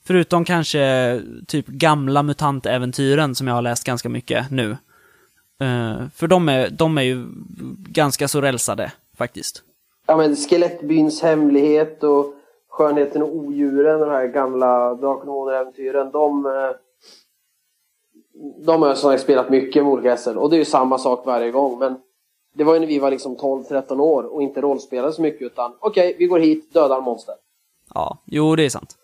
[0.04, 4.70] Förutom kanske typ gamla mutantäventyren som jag har läst ganska mycket nu.
[5.60, 7.26] Eh, för de är, de är ju
[7.78, 9.62] ganska så rälsade, faktiskt.
[10.06, 12.34] Ja men Skelettbyns hemlighet och
[12.72, 16.46] Skönheten och odjuren, de här gamla Drakar och Månar-äventyren, de...
[16.46, 16.52] eh,
[18.64, 21.26] De har jag som spelat mycket med olika SL och det är ju samma sak
[21.26, 21.96] varje gång men
[22.54, 25.72] Det var ju när vi var liksom 12-13 år och inte rollspelade så mycket utan
[25.80, 27.34] okej, vi går hit, dödar monster.
[27.94, 28.96] Ja, jo det är sant.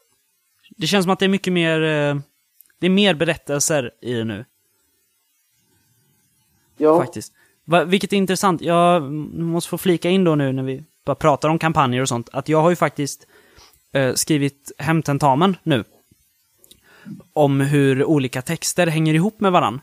[0.76, 1.82] Det känns som att det är mycket mer...
[1.82, 2.16] eh,
[2.80, 4.44] Det är mer berättelser i det nu,
[6.76, 7.32] Ja, faktiskt.
[7.64, 8.60] Va, vilket är intressant.
[8.60, 9.02] Jag
[9.34, 12.48] måste få flika in då nu när vi bara pratar om kampanjer och sånt, att
[12.48, 13.26] jag har ju faktiskt
[13.99, 15.84] eh, skrivit hemtentamen nu.
[17.32, 19.80] Om hur olika texter hänger ihop med varann.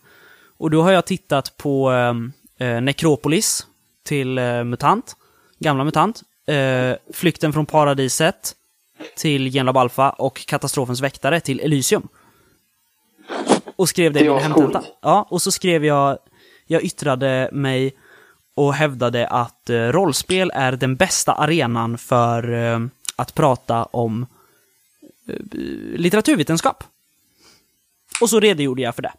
[0.57, 3.67] Och då har jag tittat på eh, eh, Necropolis
[4.03, 5.15] till eh, MUTANT,
[5.59, 8.55] gamla MUTANT, eh, Flykten från paradiset
[9.17, 12.07] till Genlab Alpha och Katastrofens väktare till Elysium.
[13.75, 14.83] Och skrev det, Det i min hemtenta.
[15.01, 16.17] Ja, och så skrev jag,
[16.67, 17.95] jag yttrade mig
[18.55, 22.79] och hävdade att eh, rollspel är den bästa arenan för eh,
[23.15, 24.25] att prata om
[25.29, 25.35] eh,
[25.97, 26.83] litteraturvetenskap.
[28.21, 29.11] Och så redogjorde jag för det.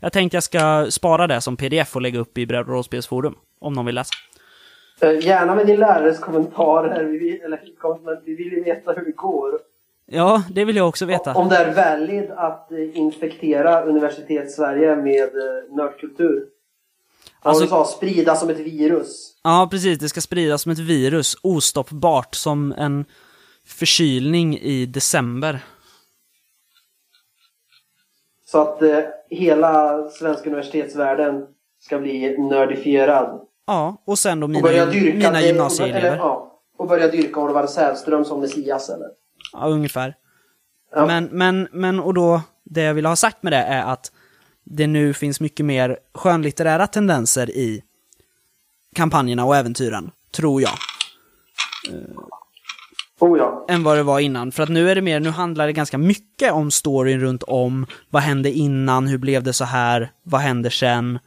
[0.00, 3.34] Jag tänkte jag ska spara det som pdf och lägga upp i Bredd och rollspelsforum,
[3.60, 4.14] om någon vill läsa.
[5.00, 7.04] Eh, Gärna med din lärares kommentarer.
[7.04, 7.60] Vi vill, eller,
[8.24, 9.60] vi vill ju veta hur det går.
[10.06, 11.34] Ja, det vill jag också veta.
[11.34, 16.36] Om det är valid att infektera universitets-Sverige med eh, nördkultur.
[16.36, 16.54] Alltså-
[17.42, 19.34] Alltså, du sa sprida som ett virus.
[19.42, 19.98] Ja, precis.
[19.98, 23.04] Det ska spridas som ett virus, ostoppbart, som en
[23.66, 25.60] förkylning i december.
[28.44, 28.98] Så att eh,
[29.30, 31.46] hela svenska universitetsvärlden
[31.80, 33.40] ska bli nördifierad.
[33.66, 36.06] Ja, och sen då mina, dyrka, mina gymnasieelever.
[36.06, 39.08] Eller, ja, och börja dyrka Orvar Sävström som Messias eller?
[39.52, 40.14] Ja, ungefär.
[40.94, 41.06] Ja.
[41.06, 44.12] Men, men, men, och då, det jag vill ha sagt med det är att
[44.64, 47.82] det nu finns mycket mer skönlitterära tendenser i
[48.94, 50.72] kampanjerna och äventyren, tror jag,
[53.24, 53.64] Oh ja.
[53.68, 54.52] än vad det var innan.
[54.52, 57.86] För att nu är det mer, nu handlar det ganska mycket om storyn runt om,
[58.10, 61.18] vad hände innan, hur blev det så här, vad händer sen?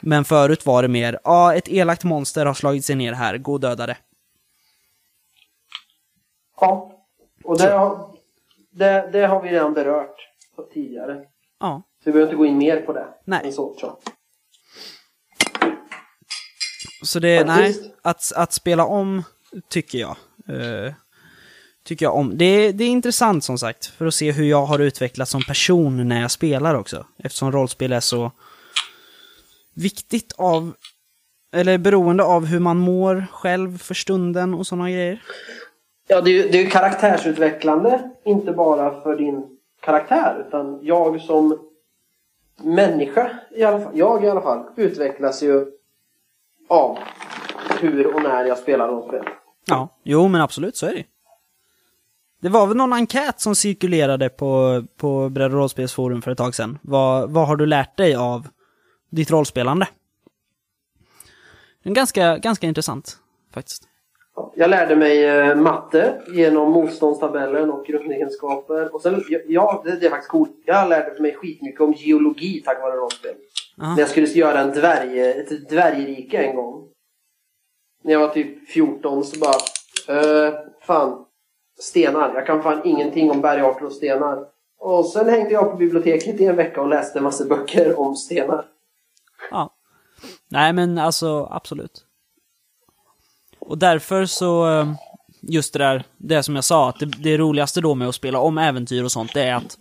[0.00, 3.52] Men förut var det mer, ja, ett elakt monster har slagit sig ner här, gå
[3.52, 3.96] och döda det.
[6.60, 6.92] Ja.
[7.44, 8.08] Och det har,
[8.70, 10.16] det, det har vi redan berört
[10.74, 11.24] tidigare.
[11.60, 13.06] Ja, Så vi behöver inte gå in mer på det.
[13.24, 13.52] Nej.
[13.52, 13.98] Så, så.
[17.02, 19.22] Så det, nej, att, att spela om
[19.68, 20.16] tycker jag.
[20.48, 20.92] eh,
[21.86, 22.38] tycker jag om.
[22.38, 26.08] Det, det är intressant som sagt, för att se hur jag har utvecklats som person
[26.08, 27.06] när jag spelar också.
[27.18, 28.32] Eftersom rollspel är så
[29.74, 30.72] viktigt av,
[31.52, 35.22] eller beroende av hur man mår själv för stunden och sådana grejer.
[36.08, 38.10] Ja, det är ju det är karaktärsutvecklande.
[38.24, 39.44] Inte bara för din
[39.80, 40.44] karaktär.
[40.48, 41.58] Utan jag som
[42.62, 45.66] människa, i alla fall, jag i alla fall, utvecklas ju
[46.68, 46.98] av
[47.80, 49.24] hur och när jag spelar rollspel.
[49.66, 51.04] Ja, jo men absolut, så är det
[52.42, 56.54] Det var väl någon enkät som cirkulerade på, på Bredd och rollspelsforum för ett tag
[56.54, 56.78] sedan.
[56.82, 58.48] Vad, vad har du lärt dig av
[59.10, 59.88] ditt rollspelande?
[61.82, 63.18] Det är ganska, ganska intressant,
[63.54, 63.88] faktiskt.
[64.54, 68.94] Jag lärde mig eh, matte genom motståndstabellen och grundegenskaper.
[68.94, 70.62] Och sen, ja, det, det är faktiskt coolt.
[70.64, 73.34] Jag lärde mig skitmycket om geologi tack vare rollspel.
[73.82, 73.94] Aha.
[73.94, 76.88] När jag skulle göra en dvärg, ett dvärgrike en gång.
[78.04, 79.56] När jag var typ 14 så bara...
[80.20, 81.25] Uh, fan.
[81.78, 82.34] Stenar.
[82.34, 84.44] Jag kan fan ingenting om bergarter och stenar.
[84.78, 88.16] Och sen hängde jag på biblioteket i en vecka och läste en massa böcker om
[88.16, 88.64] stenar.
[89.50, 89.70] Ja.
[90.48, 92.04] Nej, men alltså absolut.
[93.58, 94.92] Och därför så, eh,
[95.40, 98.38] just det där, det som jag sa, att det, det roligaste då med att spela
[98.38, 99.78] om äventyr och sånt, det är att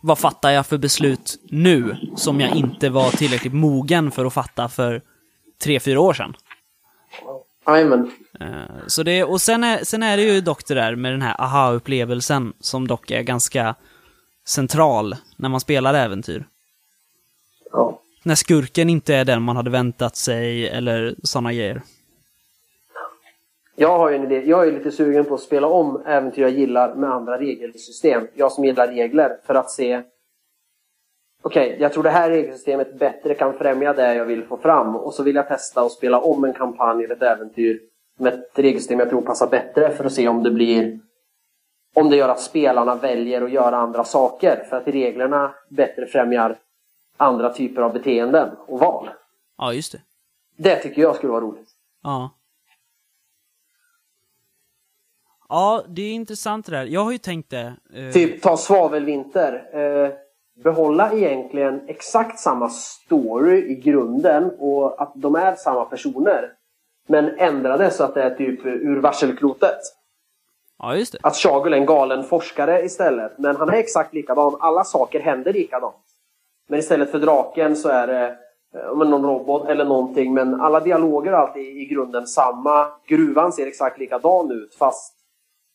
[0.00, 4.68] vad fattar jag för beslut nu som jag inte var tillräckligt mogen för att fatta
[4.68, 5.02] för
[5.62, 6.34] tre, fyra år sedan?
[7.66, 8.10] Jajamän.
[8.40, 8.46] Eh,
[8.86, 11.40] Så det, och sen är, sen är det ju dock det där med den här
[11.40, 13.74] aha-upplevelsen som dock är ganska
[14.46, 16.44] central när man spelar äventyr.
[17.72, 18.00] Ja.
[18.24, 21.82] När skurken inte är den man hade väntat sig eller sådana grejer.
[23.76, 24.42] Jag har ju en idé.
[24.46, 28.26] Jag är lite sugen på att spela om äventyr jag gillar med andra regelsystem.
[28.34, 30.02] Jag som gillar regler för att se
[31.42, 34.96] Okej, jag tror det här regelsystemet bättre kan främja det jag vill få fram.
[34.96, 37.80] Och så vill jag testa att spela om en kampanj eller ett äventyr
[38.18, 40.98] med ett regelsystem jag tror passar bättre för att se om det blir
[41.94, 44.66] om det gör att spelarna väljer att göra andra saker.
[44.70, 46.58] För att reglerna bättre främjar
[47.16, 49.08] andra typer av beteenden och val.
[49.58, 50.00] Ja, just det.
[50.56, 51.68] Det tycker jag skulle vara roligt.
[52.02, 52.30] Ja.
[55.48, 56.84] Ja, det är intressant det där.
[56.84, 57.74] Jag har ju tänkt det.
[57.94, 59.78] eh, Typ ta svavelvinter.
[59.78, 60.10] Eh,
[60.54, 66.52] behålla egentligen exakt samma story i grunden och att de är samma personer.
[67.08, 69.78] Men ändra det så att det är typ ur varselklotet.
[70.78, 71.18] Ja, just det.
[71.22, 73.38] Att Chagul är en galen forskare istället.
[73.38, 74.56] Men han är exakt likadan.
[74.60, 75.96] Alla saker händer likadant.
[76.68, 78.26] Men istället för draken så är det
[78.74, 80.34] eh, men någon robot eller någonting.
[80.34, 82.86] Men alla dialoger är alltid i grunden samma.
[83.06, 85.14] Gruvan ser exakt likadan ut fast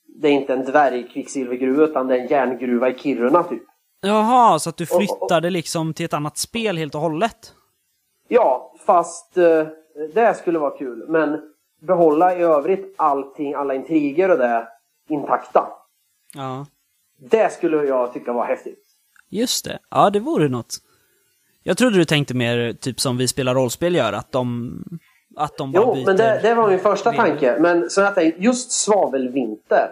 [0.08, 3.64] det är inte en dvärgkvicksilvergruva utan det är en järngruva i Kiruna typ.
[4.02, 7.54] Jaha, så att du flyttade liksom till ett annat spel helt och hållet?
[8.28, 9.68] Ja, fast eh,
[10.14, 11.06] det skulle vara kul.
[11.08, 11.42] Men
[11.82, 14.68] behålla i övrigt allting, alla intriger och det
[15.10, 15.68] intakta.
[16.36, 16.66] Ja.
[17.20, 18.84] Det skulle jag tycka var häftigt.
[19.30, 19.80] Just det.
[19.90, 20.76] Ja, det vore något.
[21.64, 24.72] Jag trodde du tänkte mer typ som vi spelar rollspel gör, att de,
[25.36, 26.06] att de bara Jo, byter...
[26.06, 27.58] men det, det var min första tanke.
[27.60, 29.90] Men så jag tänkte, just svavelvinter.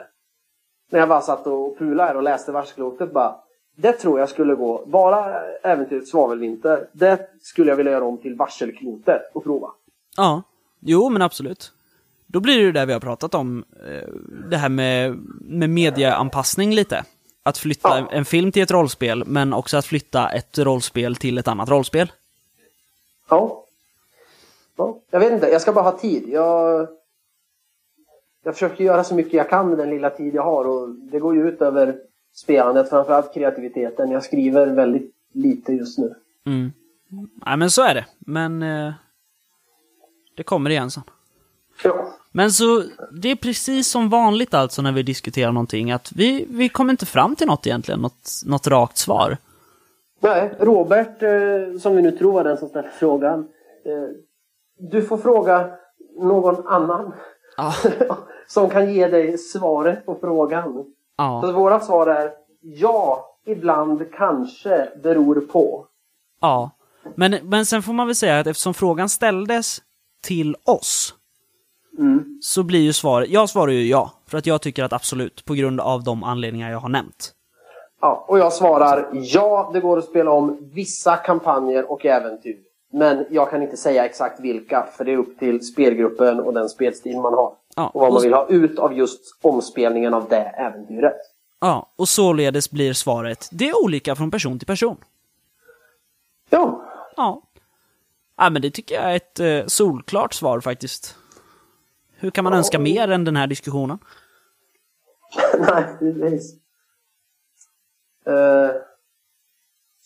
[0.91, 3.35] När jag bara satt och pulade och läste varsklotet bara.
[3.75, 4.83] Det tror jag skulle gå.
[4.85, 6.87] Bara äventyret Svavelvinter.
[6.91, 9.71] Det skulle jag vilja göra om till Varselklotet och prova.
[10.17, 10.41] Ja,
[10.79, 11.71] jo men absolut.
[12.27, 14.09] Då blir det ju det vi har pratat om, eh,
[14.49, 17.03] det här med, med medieanpassning lite.
[17.43, 18.07] Att flytta Ja.
[18.11, 22.11] en film till ett rollspel, men också att flytta ett rollspel till ett annat rollspel.
[23.29, 23.65] Ja.
[24.77, 24.99] ja.
[25.09, 26.23] Jag vet inte, jag ska bara ha tid.
[26.29, 26.87] Jag,
[28.43, 31.19] jag försöker göra så mycket jag kan med den lilla tid jag har och det
[31.19, 31.95] går ju ut över
[32.35, 34.11] spelandet, framförallt kreativiteten.
[34.11, 36.15] Jag skriver väldigt lite just nu.
[36.45, 36.71] Mm.
[37.45, 38.93] Nej men så är det, men eh,
[40.37, 41.03] det kommer igen sen.
[41.83, 42.13] Ja.
[42.31, 46.69] Men så, det är precis som vanligt alltså när vi diskuterar någonting, att vi, vi
[46.69, 49.37] kommer inte fram till något egentligen, något, något rakt svar.
[50.19, 53.39] Nej, Robert, eh, som vi nu tror var den som ställde frågan.
[53.85, 54.15] Eh,
[54.79, 55.71] du får fråga
[56.19, 57.13] någon annan
[57.57, 57.73] Ja.
[58.47, 60.85] som kan ge dig svaret på frågan.
[61.17, 65.85] Så Ja, våra svar är ja, ibland, kanske, beror på.
[66.41, 66.71] ja.
[67.15, 69.77] Men, men sen får man väl säga att eftersom frågan ställdes
[70.23, 71.13] till oss,
[71.97, 72.39] Mm.
[72.41, 75.53] så blir ju svaret, jag svarar ju ja, för att jag tycker att absolut, på
[75.53, 77.31] grund av de anledningar jag har nämnt.
[78.01, 82.57] Ja, och jag svarar ja, det går att spela om vissa kampanjer och äventyr.
[82.93, 86.69] Men jag kan inte säga exakt vilka, för det är upp till spelgruppen och den
[86.69, 87.53] spelstil man har.
[87.75, 91.17] Ja, Och vad man vill ha ut av just omspelningen av det äventyret.
[91.59, 94.97] Ja, och således blir svaret, det är olika från person till person.
[96.49, 96.81] Ja,
[97.17, 97.41] Ja.
[98.37, 101.15] Ja, men det tycker jag är ett eh, solklart svar faktiskt.
[102.17, 102.57] Hur kan man Ja.
[102.59, 103.99] önska mer än den här diskussionen?
[105.59, 106.53] nej, precis.
[108.27, 108.69] Uh,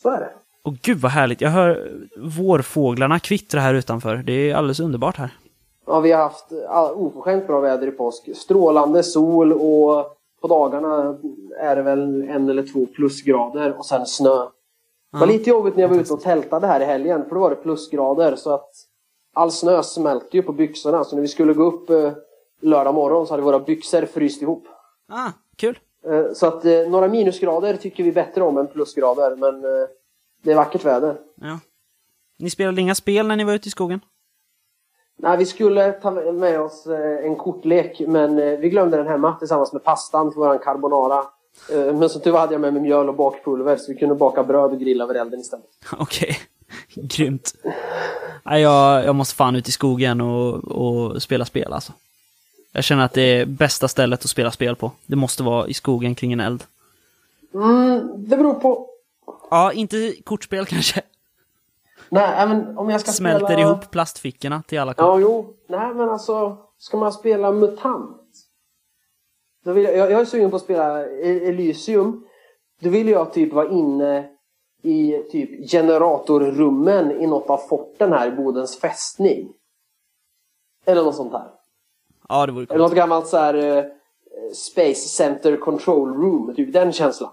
[0.01, 0.29] så är det.
[0.63, 4.15] Och gud vad härligt, jag hör vårfåglarna kvittra här utanför.
[4.15, 5.29] Det är alldeles underbart här.
[5.89, 6.51] Ja, vi har haft
[6.95, 8.29] oförskämt bra väder i påsk.
[8.35, 11.17] Strålande sol och på dagarna
[11.59, 14.45] är det väl en eller två plusgrader och sen snö.
[15.11, 17.41] Det var lite jobbigt när jag var ute och tältade här i helgen för då
[17.41, 18.69] var det plusgrader så att
[19.33, 22.11] all snö smälte ju på byxorna så när vi skulle gå upp eh,
[22.61, 24.67] lördag morgon så hade våra byxor fryst ihop.
[25.07, 25.79] Ah, kul.
[26.05, 29.61] Eh, så att eh, några minusgrader tycker vi bättre om än plusgrader men
[30.43, 31.17] det är vackert väder.
[31.35, 31.59] Ja.
[32.37, 33.99] Ni spelade inga spel när ni var ute i skogen?
[35.21, 39.35] Nej, vi skulle ta med oss eh, en kortlek men eh, vi glömde den hemma
[39.35, 41.25] tillsammans med pastan till våran carbonara.
[41.71, 44.15] Eh, Men som tur var hade jag med mig mjöl och bakpulver så vi kunde
[44.15, 45.65] baka bröd och grilla över elden istället.
[45.97, 46.37] Okej.
[46.95, 47.53] Grymt.
[48.43, 51.93] Nej, jag, jag måste fan ut i skogen och, och spela spel alltså.
[52.71, 54.91] Jag känner att det är bästa stället att spela spel på.
[55.05, 56.63] Det måste vara i skogen kring en eld.
[57.53, 58.89] Mm, det beror på.
[59.51, 61.01] Ja, inte kortspel kanske.
[62.11, 63.61] Nej, men om jag ska Smälter spela...
[63.61, 65.03] ihop plastfickorna till alla kort.
[65.05, 65.53] Ja, jo.
[65.67, 66.57] Nej, men alltså.
[66.77, 68.21] Ska man spela MUTANT?
[69.65, 72.25] Då vill jag, jag, jag är sugen på att spela E- Elysium.
[72.81, 74.29] Då vill jag typ vara inne
[74.81, 79.53] i typ generatorrummen i något av forten här i Bodens fästning.
[80.85, 81.47] Eller något sånt här.
[82.29, 82.79] Ja, det vore Eller coolt.
[82.81, 83.83] något gammalt så här eh,
[84.53, 86.55] Space Center Control Room.
[86.55, 87.31] Typ den känslan.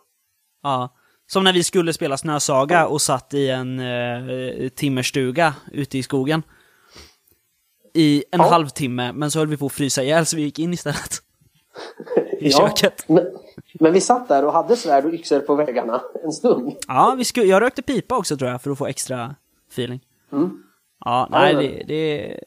[0.63, 0.89] Ja.
[1.27, 6.43] Som när vi skulle spela Snösaga och satt i en eh, timmerstuga ute i skogen.
[7.95, 8.49] I en Ja.
[8.51, 11.15] halvtimme, men så höll vi på att frysa ihjäl så vi gick in istället.
[12.41, 13.05] I Ja, köket.
[13.09, 13.25] Men,
[13.81, 16.73] men vi satt där och hade svärd och yxor på väggarna en stund.
[16.89, 19.35] Ja, vi skulle, jag rökte pipa också tror jag, för att få extra
[19.73, 20.01] feeling.
[20.33, 20.63] Mm.
[21.05, 22.41] Ja, nej, det- det, det,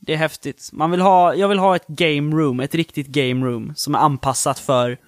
[0.00, 0.70] det är häftigt.
[0.72, 3.98] Man vill ha, jag vill ha ett game room, ett riktigt game room, som är
[3.98, 4.98] anpassat för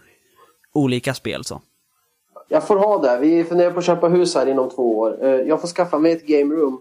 [0.73, 1.61] olika spel så.
[2.49, 3.19] Jag får ha det.
[3.21, 5.25] Vi funderar på att köpa hus här inom två år.
[5.25, 6.81] Eh, Jag får skaffa mig ett game room.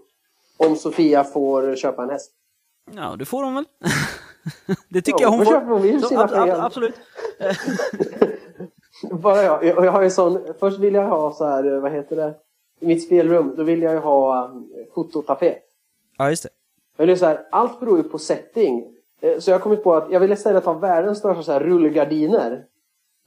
[0.56, 2.32] Om Sofia får köpa en häst.
[2.96, 3.64] Ja, det får hon väl?
[4.88, 5.60] det tycker Ja, jag hon får.
[5.60, 6.94] hon vill, Så, ab- ab- absolut.
[9.10, 9.64] Bara jag.
[9.64, 12.34] Jag, jag har ju sån, först vill jag ha så här, eh, vad heter det?
[12.80, 15.58] I mitt spelrum, då vill jag ju ha um, fototapet.
[16.18, 16.48] Ja, just det.
[16.96, 18.94] Jag vill ju så här, allt beror ju på setting.
[19.20, 21.60] Eh, Så jag har kommit på att jag vill istället ha världens största så här
[21.60, 22.64] rullgardiner.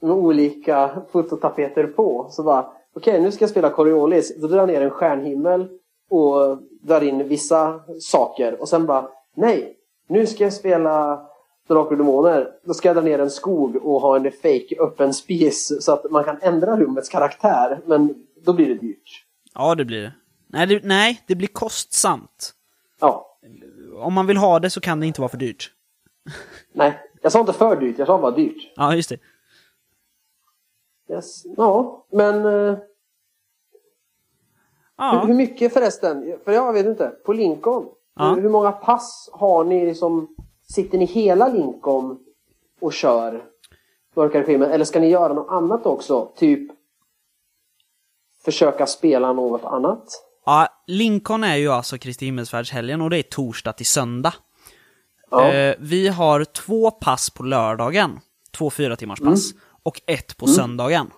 [0.02, 2.26] Med olika fototapeter på.
[2.30, 4.40] Så bara, okej nu ska jag spela Coriolis.
[4.40, 5.68] Då drar jag ner en stjärnhimmel
[6.10, 8.60] och drar in vissa saker.
[8.60, 9.76] Och sen bara, nej,
[10.08, 11.26] nu ska jag spela
[11.68, 12.48] Drakar och Demoner.
[12.64, 15.84] Då ska jag dra ner en skog och ha en fake öppen spis.
[15.84, 17.80] Så att man kan ändra rummets karaktär.
[17.86, 19.24] Men då blir det dyrt.
[19.54, 20.12] Ja, det blir det.
[20.46, 22.52] Nej, det, nej, det blir kostsamt.
[23.00, 23.36] Ja,
[23.96, 25.70] Om man vill ha det så kan det inte vara för dyrt.
[26.72, 26.98] nej.
[27.22, 28.72] Jag sa inte för dyrt, jag sa bara dyrt.
[28.76, 29.18] Ja, just det.
[31.12, 31.42] Yes.
[31.56, 32.78] Ja, men eh, hur,
[34.96, 36.38] Ja, hur mycket förresten?
[36.44, 37.08] För jag vet inte.
[37.08, 37.86] På Lincoln,
[38.16, 38.34] Ja.
[38.34, 40.36] hur, hur många pass har ni liksom?
[40.68, 42.18] Sitter ni hela Lincoln
[42.80, 43.44] och kör
[44.16, 44.38] Mörka?
[44.42, 46.32] Eller ska ni göra något annat också?
[46.36, 46.70] Typ
[48.44, 50.04] försöka spela något annat.
[50.44, 54.34] Ja, Lincoln är ju alltså Kristi himmelsfärdshelgen och det är torsdag till söndag.
[55.30, 55.52] Ja.
[55.52, 59.50] Eh, vi har två pass på lördagen, två fyra timmars pass,
[59.82, 61.10] och ett på söndagen.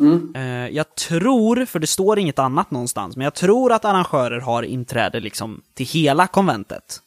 [0.00, 0.32] Mm.
[0.34, 4.62] Eh, jag tror, för det står inget annat någonstans, men jag tror att arrangörer har
[4.62, 7.00] inträde liksom till hela konventet.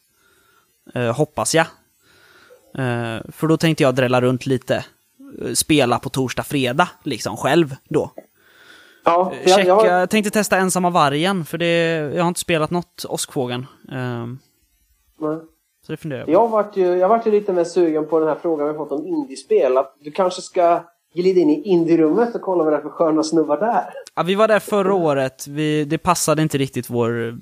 [0.94, 1.66] Eh, hoppas jag.
[2.74, 4.84] Eh, för då tänkte jag drälla runt lite.
[5.42, 8.12] Eh, Spela på torsdag, fredag, liksom själv då.
[9.04, 11.66] Ja, Checka, jag, jag, jag, tänkte testa ensamma vargen, för det,
[12.14, 13.66] jag har inte spelat något Åskfågeln.
[15.86, 16.32] Så det funderar jag på.
[16.32, 18.92] jag vart ju, jag vart ju lite mer sugen på den här frågan vi fått
[18.92, 19.76] om indiespel.
[19.76, 20.82] Att du kanske ska
[21.14, 23.92] glida in i indierummet och kolla vad det är för sköna snubbar där.
[24.14, 27.38] Ja, vi var där förra året, vi, det passade inte riktigt vår,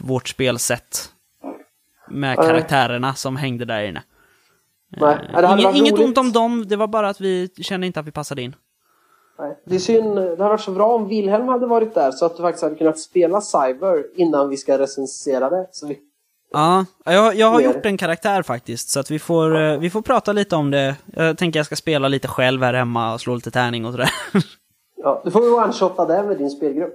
[0.00, 1.12] vårt spelsätt.
[2.08, 2.46] Med Nej.
[2.46, 4.02] karaktärerna som hängde där inne.
[4.96, 7.86] Nej, Eh, det Inget, varit inget ont om dem, det var bara att vi kände
[7.86, 8.56] inte att vi passade in.
[9.38, 10.16] Nej, det är synd.
[10.16, 12.74] Det hade varit så bra om Wilhelm hade varit där så att du faktiskt hade
[12.74, 15.68] kunnat spela Cyber innan vi ska recensera det.
[15.72, 15.98] Så vi,
[16.52, 20.02] Ja, jag, jag har gjort en karaktär faktiskt, så att vi får, eh, vi får
[20.02, 20.96] prata lite om det.
[21.16, 24.10] Jag tänker jag ska spela lite själv här hemma och slå lite tärning och sådär.
[24.96, 26.94] ja, du får ju one-shotta det med din spelgrupp.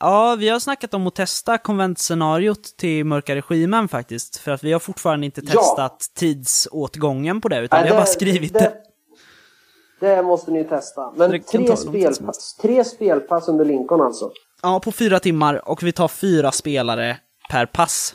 [0.00, 4.36] Ja, vi har snackat om att testa konventscenariot till Mörka Regimen faktiskt.
[4.36, 5.52] För att vi har fortfarande inte Ja.
[5.52, 8.58] testat tidsåtgången på det, utan Nej, vi har bara skrivit det.
[10.00, 10.16] det.
[10.16, 11.12] Det måste ni testa.
[11.16, 14.30] Men Det tre spelpass, tre spelpass under Lincoln alltså.
[14.62, 17.16] Ja, på fyra timmar och vi tar fyra spelare
[17.50, 18.14] per pass.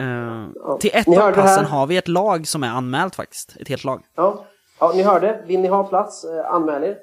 [0.00, 0.46] Eh,
[0.80, 3.56] till ett av passen har vi ett lag som är anmält faktiskt.
[3.60, 4.02] Ett helt lag.
[4.14, 4.46] Ja.
[4.80, 5.44] ja, ni hörde.
[5.46, 6.98] Vill ni ha plats, eh, anmäl er.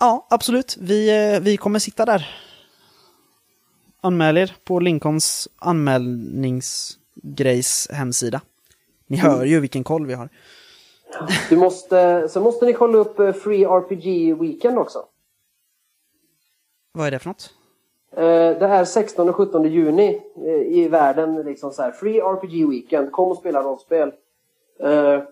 [0.00, 0.76] Ja, absolut.
[0.80, 2.28] Vi, eh, vi kommer sitta där.
[4.00, 8.40] Anmäl er på Lincolns anmälningsgrejs hemsida.
[9.06, 10.28] Ni hör ju vilken koll vi har.
[11.48, 15.04] Du måste, så måste ni kolla upp Free RPG Weekend också.
[16.92, 17.50] Vad är det för något?
[18.12, 21.42] Eh, det är 16 och 17 juni eh, i världen.
[21.42, 23.12] Liksom så här, Free RPG Weekend.
[23.12, 24.12] Kom och spela rollspel.
[24.80, 25.22] Eh,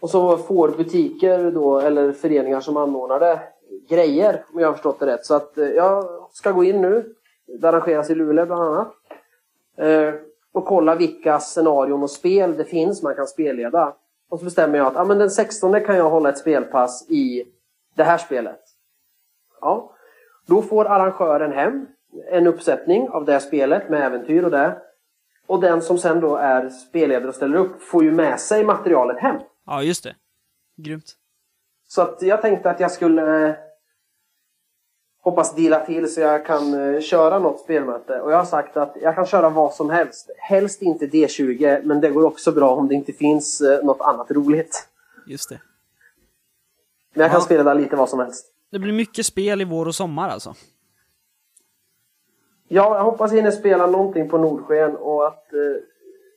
[0.00, 3.40] och så får butiker då, eller föreningar som anordnar det,
[3.88, 5.26] grejer om jag har förstått det rätt.
[5.26, 7.14] Så att jag ska gå in nu.
[7.60, 8.94] Det arrangeras i Luleå bland annat.
[10.52, 13.94] Och kolla vilka scenarion och spel det finns man kan spelleda.
[14.28, 17.44] Och så bestämmer jag att ah, men den 16 kan jag hålla ett spelpass i
[17.94, 18.60] det här spelet.
[19.60, 19.90] Ja.
[20.46, 21.86] Då får arrangören hem
[22.30, 24.78] en uppsättning av det spelet med äventyr och det.
[25.46, 29.18] Och den som sen då är spelledare och ställer upp får ju med sig materialet
[29.18, 29.36] hem.
[29.66, 30.14] Ja, just det.
[30.76, 31.16] Grymt.
[31.88, 33.54] Så att jag tänkte att jag skulle eh,
[35.22, 38.20] hoppas deala till så jag kan eh, köra något spelmöte.
[38.20, 40.30] Och jag har sagt att jag kan köra vad som helst.
[40.38, 44.30] Helst inte D20, men det går också bra om det inte finns eh, något annat
[44.30, 44.88] roligt.
[45.26, 45.60] Just det.
[47.14, 47.44] Men jag kan Ja.
[47.44, 48.52] spela lite vad som helst.
[48.70, 50.54] Det blir mycket spel i vår och sommar alltså.
[52.68, 55.60] Ja, jag hoppas hinner spela någonting på Nordsken och att eh,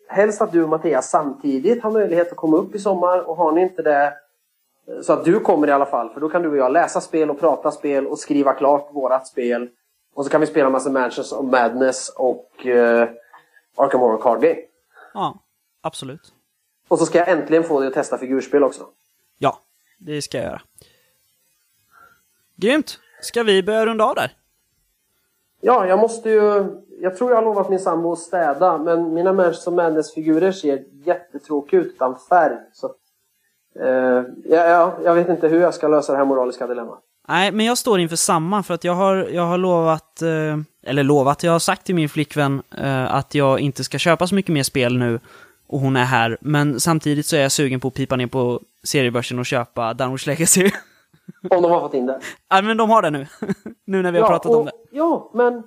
[0.07, 3.51] helst att du och Mattias samtidigt har möjlighet att komma upp i sommar och har
[3.51, 4.13] ni inte det
[4.87, 7.01] eh, så att du kommer i alla fall för då kan du och jag läsa
[7.01, 9.69] spel och prata spel och skriva klart vårat spel
[10.13, 13.09] och så kan vi spela massa Mansions of Madness och eh,
[13.75, 14.59] Arkham Horror Card Game.
[15.13, 15.39] Ja,
[15.81, 16.33] absolut.
[16.87, 18.87] Och så ska jag äntligen få dig att testa figurspel också.
[19.37, 19.59] Ja,
[19.97, 20.61] det ska jag göra.
[22.55, 22.99] Grymt!
[23.21, 24.31] Ska vi börja runda av där?
[25.61, 26.65] Ja, jag måste ju...
[27.01, 30.51] Jag tror jag har lovat min sambo att städa, men mina Mansions of hennes figurer
[30.51, 32.57] ser jättetråkiga ut utan färg.
[32.73, 32.91] Så,
[33.79, 36.99] eh, ja, ja, jag vet inte hur jag ska lösa det här moraliska dilemmat.
[37.27, 41.03] Nej, men jag står inför samma, för att jag har, jag har lovat, eh, eller
[41.03, 44.53] lovat, jag har sagt till min flickvän eh, att jag inte ska köpa så mycket
[44.53, 45.19] mer spel nu,
[45.67, 48.59] och hon är här, men samtidigt så är jag sugen på att pipa ner på
[48.83, 50.71] seriebörsen och köpa Downward Legacy.
[51.49, 52.19] Om de har fått in det.
[52.49, 53.27] ja, men de har det nu.
[53.85, 54.71] nu när vi har pratat och, om det.
[54.91, 55.63] Ja, men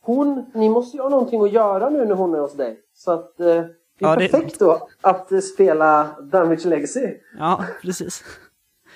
[0.00, 0.50] hon...
[0.54, 2.78] Ni måste ju ha någonting att göra nu när hon är hos dig.
[2.94, 3.40] Så att...
[3.40, 7.14] Eh, det är Ja, det- perfekt då att spela Damage Legacy.
[7.38, 8.24] Ja, precis.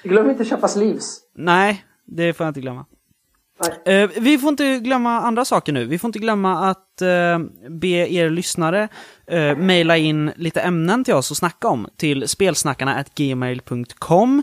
[0.03, 1.19] Glöm inte att köpa sleeves.
[1.35, 2.87] Nej, det får jag inte glömma.
[3.85, 5.85] Eh, vi får inte glömma andra saker nu.
[5.85, 7.39] Vi får inte glömma att eh,
[7.69, 8.89] be er lyssnare
[9.27, 14.43] eh, mejla in lite ämnen till oss och snacka om till spelsnackarna gmail.com.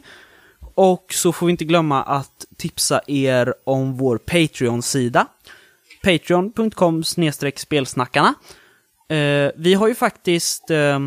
[0.77, 5.27] Och så får vi inte glömma att tipsa er om vår Patreon-sida.
[6.03, 7.03] Patreon.com
[7.55, 8.33] spelsnackarna.
[9.09, 10.99] Eh, vi har ju faktiskt eh,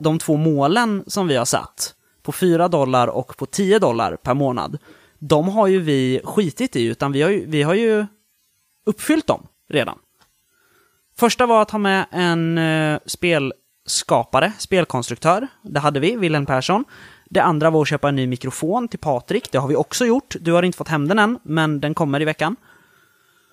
[0.00, 4.34] de två målen som vi har satt på 4 dollar och på 10 dollar per
[4.34, 4.78] månad.
[5.18, 8.06] De har ju vi skitit i, utan vi har ju, vi har ju
[8.86, 9.98] uppfyllt dem redan.
[11.18, 15.48] Första var att ha med en eh, spelskapare, spelkonstruktör.
[15.62, 16.84] Det hade vi, Wilhelm Persson.
[17.30, 19.52] Det andra var att köpa en ny mikrofon till Patrik.
[19.52, 20.36] Det har vi också gjort.
[20.40, 22.56] Du har inte fått hem den än, men den kommer i veckan.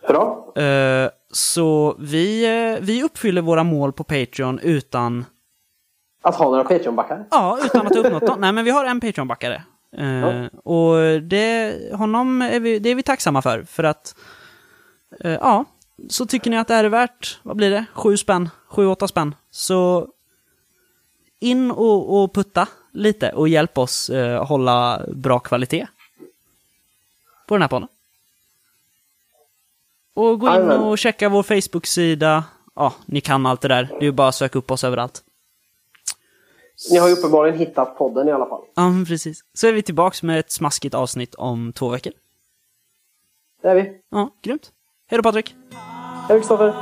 [0.08, 0.54] Bra.
[0.56, 2.46] Eh, så vi,
[2.76, 5.26] eh, vi uppfyller våra mål på Patreon utan,
[6.24, 7.26] Att ha några Patreon-backar.
[7.32, 8.38] ja, utan att ha uppnått dem.
[8.42, 9.62] Nej, men vi har en Patreon-backare.
[9.98, 10.50] Eh, Ja.
[10.64, 14.16] Och det, honom är vi, det är vi tacksamma för, för att,
[15.20, 15.66] ja,
[16.10, 19.08] så tycker ni att det här är värt, vad blir det, sju spänn, sju, åtta
[19.08, 20.08] spänn, så
[21.40, 25.88] in och, och putta lite och hjälp oss eh, hålla bra kvalitet
[27.48, 27.88] på den här podden.
[30.14, 32.44] Och gå in och checka vår Facebook-sida.
[32.76, 33.84] Ja, ni kan allt det där.
[33.84, 35.24] Det är ju bara att söka upp oss överallt.
[36.92, 38.62] Ni har ju uppenbarligen hittat podden i alla fall.
[38.76, 39.44] Ja, precis.
[39.54, 42.14] Så är vi tillbaks med ett smaskigt avsnitt om två veckor.
[43.62, 44.02] Det är vi.
[44.10, 44.72] Ja, grymt.
[45.08, 45.56] Hej då Patrik!
[46.28, 46.74] Hej Kristoffer.